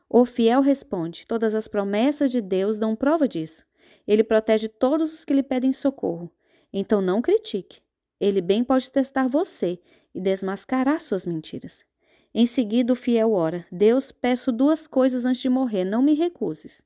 [0.06, 3.64] O fiel responde: Todas as promessas de Deus dão prova disso.
[4.06, 6.30] Ele protege todos os que lhe pedem socorro.
[6.70, 7.80] Então não critique.
[8.20, 9.80] Ele bem pode testar você
[10.14, 11.86] e desmascarar suas mentiras.
[12.34, 16.82] Em seguida, o fiel ora: Deus, peço duas coisas antes de morrer, não me recuses.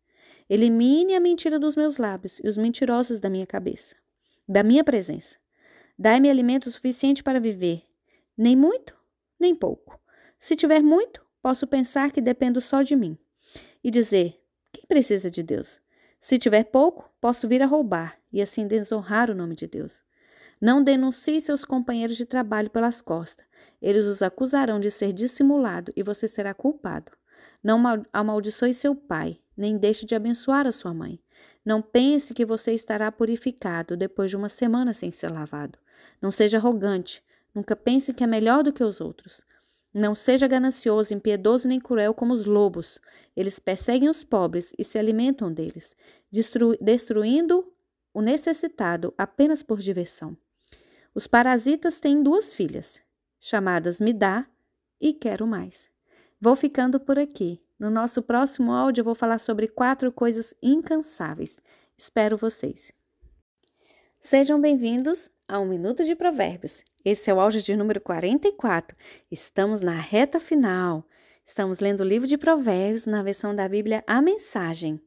[0.49, 3.97] Elimine a mentira dos meus lábios e os mentirosos da minha cabeça,
[4.47, 5.39] da minha presença.
[5.99, 7.83] Dai-me alimento suficiente para viver,
[8.37, 8.97] nem muito,
[9.39, 9.99] nem pouco.
[10.39, 13.17] Se tiver muito, posso pensar que dependo só de mim
[13.83, 14.41] e dizer:
[14.73, 15.81] quem precisa de Deus?
[16.21, 20.03] Se tiver pouco, posso vir a roubar e assim desonrar o nome de Deus.
[20.61, 23.47] Não denuncie seus companheiros de trabalho pelas costas.
[23.81, 27.13] Eles os acusarão de ser dissimulado e você será culpado.
[27.63, 27.83] Não
[28.13, 31.19] amaldiçoe seu pai, nem deixe de abençoar a sua mãe.
[31.65, 35.79] Não pense que você estará purificado depois de uma semana sem ser lavado.
[36.21, 37.23] Não seja arrogante.
[37.55, 39.43] Nunca pense que é melhor do que os outros.
[39.95, 42.99] Não seja ganancioso, impiedoso nem cruel como os lobos.
[43.37, 45.95] Eles perseguem os pobres e se alimentam deles,
[46.31, 47.73] destru destruindo
[48.13, 50.37] o necessitado apenas por diversão.
[51.15, 53.01] Os parasitas têm duas filhas
[53.39, 54.47] chamadas Me Dá
[55.01, 55.89] e Quero Mais.
[56.41, 57.63] Vou ficando por aqui.
[57.79, 61.63] No nosso próximo áudio eu vou falar sobre quatro coisas incansáveis.
[61.97, 62.93] Espero vocês.
[64.21, 66.83] Sejam bem-vindos a um Minuto de Provérbios.
[67.05, 68.97] Esse é o áudio de número 44.
[69.31, 71.07] Estamos na reta final.
[71.45, 75.01] Estamos lendo o livro de Provérbios na versão da Bíblia A Mensagem.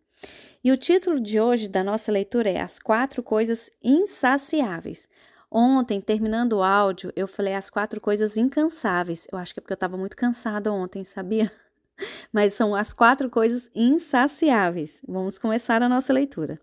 [0.63, 5.09] E o título de hoje da nossa leitura é As Quatro Coisas Insaciáveis.
[5.49, 9.27] Ontem, terminando o áudio, eu falei as quatro coisas incansáveis.
[9.31, 11.51] Eu acho que é porque eu estava muito cansada ontem, sabia?
[12.31, 15.01] Mas são as quatro coisas insaciáveis.
[15.07, 16.59] Vamos começar a nossa leitura.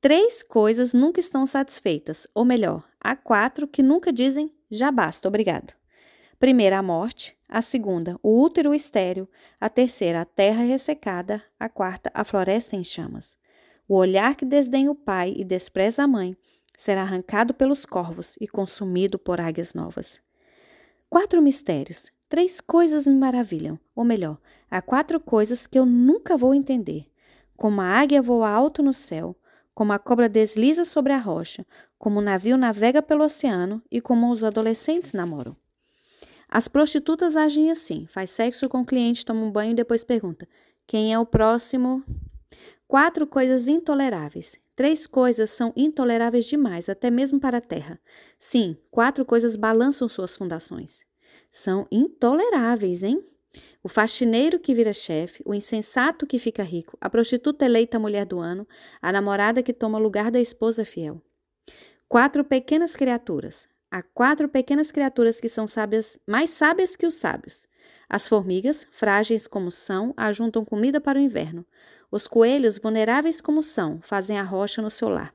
[0.00, 5.72] Três coisas nunca estão satisfeitas, ou melhor, há quatro que nunca dizem já basta, obrigado.
[6.38, 7.36] Primeira, a morte.
[7.48, 9.26] A segunda, o útero estéreo.
[9.58, 11.42] A terceira, a terra ressecada.
[11.58, 13.38] A quarta, a floresta em chamas.
[13.88, 16.36] O olhar que desdenha o pai e despreza a mãe
[16.78, 20.22] será arrancado pelos corvos e consumido por águias novas.
[21.10, 22.12] Quatro mistérios.
[22.28, 23.76] Três coisas me maravilham.
[23.96, 24.38] Ou melhor,
[24.70, 27.10] há quatro coisas que eu nunca vou entender.
[27.56, 29.34] Como a águia voa alto no céu,
[29.74, 31.66] como a cobra desliza sobre a rocha,
[31.98, 35.56] como o navio navega pelo oceano e como os adolescentes namoram.
[36.48, 40.48] As prostitutas agem assim: faz sexo com o cliente, toma um banho e depois pergunta:
[40.86, 42.04] quem é o próximo?
[42.86, 44.60] Quatro coisas intoleráveis.
[44.78, 48.00] Três coisas são intoleráveis demais, até mesmo para a terra.
[48.38, 51.00] Sim, quatro coisas balançam suas fundações.
[51.50, 53.20] São intoleráveis, hein?
[53.82, 58.38] O faxineiro que vira chefe, o insensato que fica rico, a prostituta eleita mulher do
[58.38, 58.68] ano,
[59.02, 61.20] a namorada que toma lugar da esposa fiel.
[62.08, 63.68] Quatro pequenas criaturas.
[63.90, 67.66] Há quatro pequenas criaturas que são sábias, mais sábias que os sábios.
[68.08, 71.66] As formigas, frágeis como são, ajuntam comida para o inverno.
[72.10, 75.34] Os coelhos, vulneráveis como são, fazem a rocha no seu lar.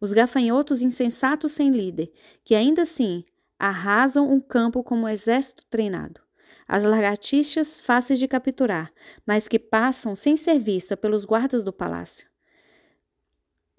[0.00, 2.12] Os gafanhotos insensatos sem líder,
[2.44, 3.24] que ainda assim
[3.58, 6.20] arrasam um campo como um exército treinado.
[6.66, 8.92] As lagartixas fáceis de capturar,
[9.26, 12.28] mas que passam sem ser vista pelos guardas do palácio.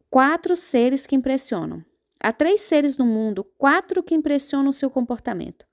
[0.10, 1.84] Quatro seres que impressionam.
[2.20, 5.66] Há três seres no mundo, quatro que impressionam seu comportamento.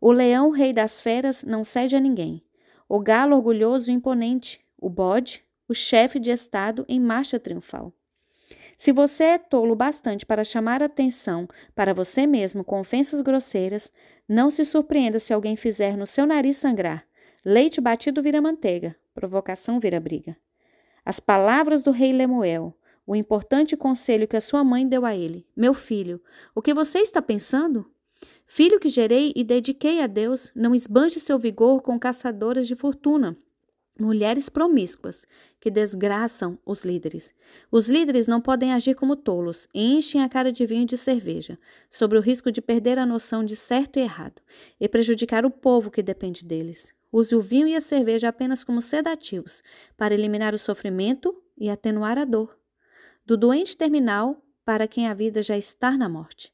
[0.00, 2.42] O leão, rei das feras, não cede a ninguém.
[2.88, 4.64] O galo orgulhoso e imponente.
[4.78, 7.92] O bode, o chefe de Estado em marcha triunfal.
[8.76, 13.92] Se você é tolo bastante para chamar atenção para você mesmo com ofensas grosseiras,
[14.28, 17.06] não se surpreenda se alguém fizer no seu nariz sangrar.
[17.44, 20.36] Leite batido vira manteiga, provocação vira briga.
[21.04, 25.46] As palavras do rei Lemuel, o importante conselho que a sua mãe deu a ele:
[25.56, 26.20] Meu filho,
[26.54, 27.88] o que você está pensando?
[28.46, 33.36] Filho que gerei e dediquei a Deus, não esbanje seu vigor com caçadoras de fortuna
[33.98, 35.26] mulheres promíscuas
[35.60, 37.34] que desgraçam os líderes.
[37.70, 41.58] Os líderes não podem agir como tolos, enchem a cara de vinho de cerveja,
[41.90, 44.40] sobre o risco de perder a noção de certo e errado
[44.80, 46.92] e prejudicar o povo que depende deles.
[47.12, 49.62] Use o vinho e a cerveja apenas como sedativos
[49.96, 52.58] para eliminar o sofrimento e atenuar a dor.
[53.26, 56.52] Do doente terminal para quem a vida já está na morte.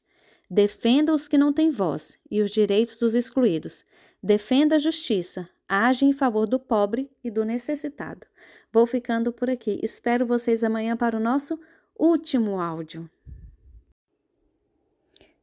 [0.49, 3.85] Defenda os que não têm voz e os direitos dos excluídos.
[4.21, 8.25] Defenda a justiça, age em favor do pobre e do necessitado.
[8.73, 9.79] Vou ficando por aqui.
[9.83, 11.59] Espero vocês amanhã para o nosso
[11.95, 13.07] último áudio.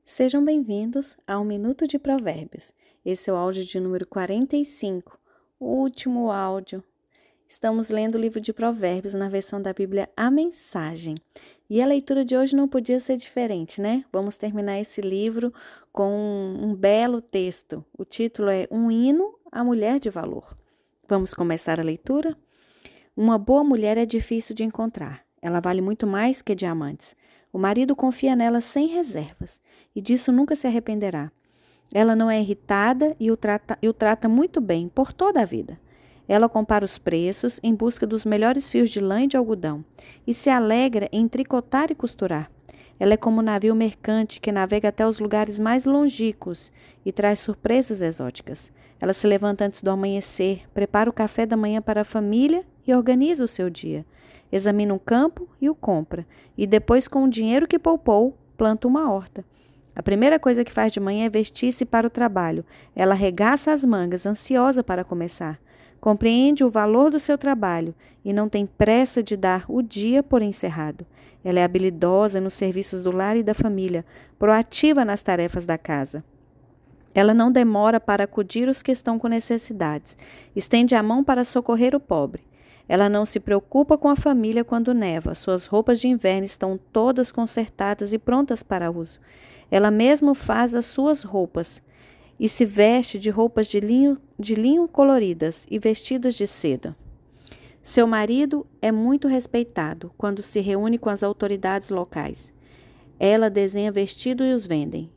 [0.05, 2.73] Sejam bem-vindos ao Minuto de Provérbios.
[3.05, 5.19] Esse é o áudio de número 45,
[5.61, 6.83] o último áudio.
[7.49, 11.15] Estamos lendo o livro de Provérbios na versão da Bíblia A Mensagem.
[11.71, 14.05] E a leitura de hoje não podia ser diferente, né?
[14.13, 15.55] Vamos terminar esse livro
[15.93, 16.13] com
[16.61, 17.85] um, belo texto.
[17.97, 20.55] O título é Um Hino a mulher de valor.
[21.09, 22.37] Vamos começar a leitura?
[23.17, 25.23] Uma boa mulher é difícil de encontrar.
[25.41, 27.17] Ela vale muito mais que diamantes.
[27.51, 29.59] O marido confia nela sem reservas
[29.95, 31.33] e disso nunca se arrependerá.
[31.95, 35.47] Ela não é irritada e o trata, e o trata muito bem por toda a
[35.47, 35.81] vida.
[36.29, 39.83] Ela compara os preços em busca dos melhores fios de lã e de algodão
[40.27, 42.51] e se alegra em tricotar e costurar.
[43.01, 46.71] Ela é como um navio mercante que navega até os lugares mais longínquos
[47.07, 48.71] e traz surpresas exóticas.
[49.01, 52.95] Ela se levanta antes do amanhecer, prepara o café da manhã para a família e
[52.95, 54.05] organiza o seu dia.
[54.51, 56.27] Examina um campo e o compra,
[56.57, 59.45] e depois, com o dinheiro que poupou, planta uma horta.
[59.95, 62.65] A primeira coisa que faz de manhã é vestir-se para o trabalho.
[62.95, 65.59] Ela arregaça as mangas, ansiosa para começar.
[65.99, 67.95] Compreende o valor do seu trabalho
[68.25, 71.07] e não tem pressa de dar o dia por encerrado.
[71.43, 74.05] Ela é habilidosa nos serviços do lar e da família,
[74.39, 76.23] proativa nas tarefas da casa.
[77.17, 80.19] Ela não demora para acudir os que estão com necessidades.
[80.55, 82.43] Estende a mão para socorrer o pobre.
[82.87, 85.35] Ela não se preocupa com a família quando neva.
[85.35, 89.19] Suas roupas de inverno estão todas consertadas e prontas para uso.
[89.71, 91.83] Ela mesmo faz as suas roupas
[92.39, 96.95] e se veste de roupas de linho, de linho coloridas e vestidas de seda.
[97.83, 102.53] Seu marido é muito respeitado quando se reúne com as autoridades locais.
[103.19, 105.16] Ela desenha vestidos e os vendem.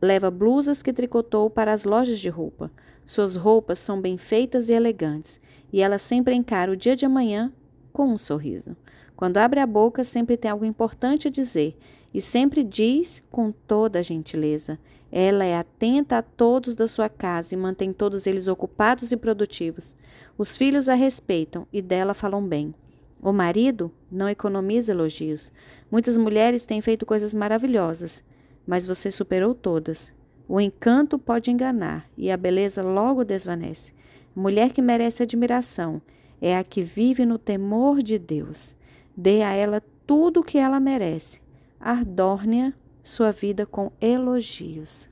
[0.00, 2.70] Leva blusas que tricotou para as lojas de roupa.
[3.04, 5.40] Suas roupas são bem feitas e elegantes,
[5.72, 7.52] e ela sempre encara o dia de amanhã
[7.92, 8.76] com um sorriso.
[9.16, 11.76] Quando abre a boca, sempre tem algo importante a dizer
[12.12, 14.78] e sempre diz com toda a gentileza.
[15.10, 19.96] Ela é atenta a todos da sua casa e mantém todos eles ocupados e produtivos.
[20.36, 22.74] Os filhos a respeitam e dela falam bem.
[23.20, 25.50] O marido não economiza elogios.
[25.90, 28.22] Muitas mulheres têm feito coisas maravilhosas,
[28.68, 30.12] mas você superou todas.
[30.46, 33.94] O encanto pode enganar e a beleza logo desvanece.
[34.36, 36.02] Mulher que merece admiração
[36.38, 38.76] é a que vive no temor de Deus.
[39.16, 41.40] Dê a ela tudo o que ela merece.
[41.80, 45.08] Ardórnia sua vida com elogios.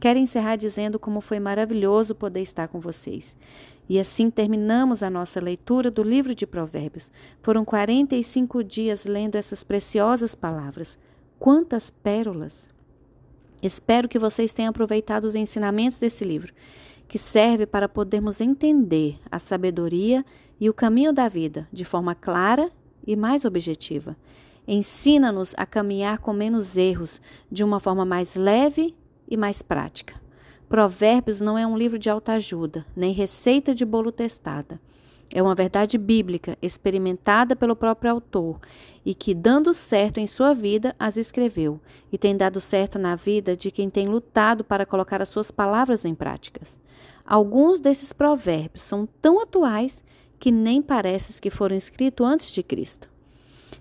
[0.00, 3.36] Quero encerrar dizendo como foi maravilhoso poder estar com vocês.
[3.86, 7.12] E assim terminamos a nossa leitura do livro de Provérbios.
[7.42, 10.98] Foram 45 dias lendo essas preciosas palavras.
[11.40, 12.68] Quantas pérolas!
[13.62, 16.52] Espero que vocês tenham aproveitado os ensinamentos desse livro,
[17.08, 20.22] que serve para podermos entender a sabedoria
[20.60, 22.70] e o caminho da vida de forma clara
[23.06, 24.18] e mais objetiva.
[24.68, 28.94] Ensina-nos a caminhar com menos erros, de uma forma mais leve
[29.26, 30.20] e mais prática.
[30.68, 34.78] Provérbios não é um livro de autoajuda, nem receita de bolo testada.
[35.32, 38.58] É uma verdade bíblica experimentada pelo próprio autor
[39.04, 43.56] e que, dando certo em sua vida, as escreveu e tem dado certo na vida
[43.56, 46.80] de quem tem lutado para colocar as suas palavras em práticas.
[47.24, 50.02] Alguns desses provérbios são tão atuais
[50.38, 53.08] que nem parece que foram escritos antes de Cristo.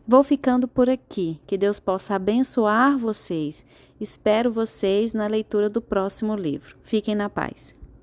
[0.08, 1.40] Vou ficando por aqui.
[1.48, 3.66] Que Deus possa abençoar vocês.
[4.00, 6.78] Espero vocês na leitura do próximo livro.
[6.84, 7.79] Fiquem na paz.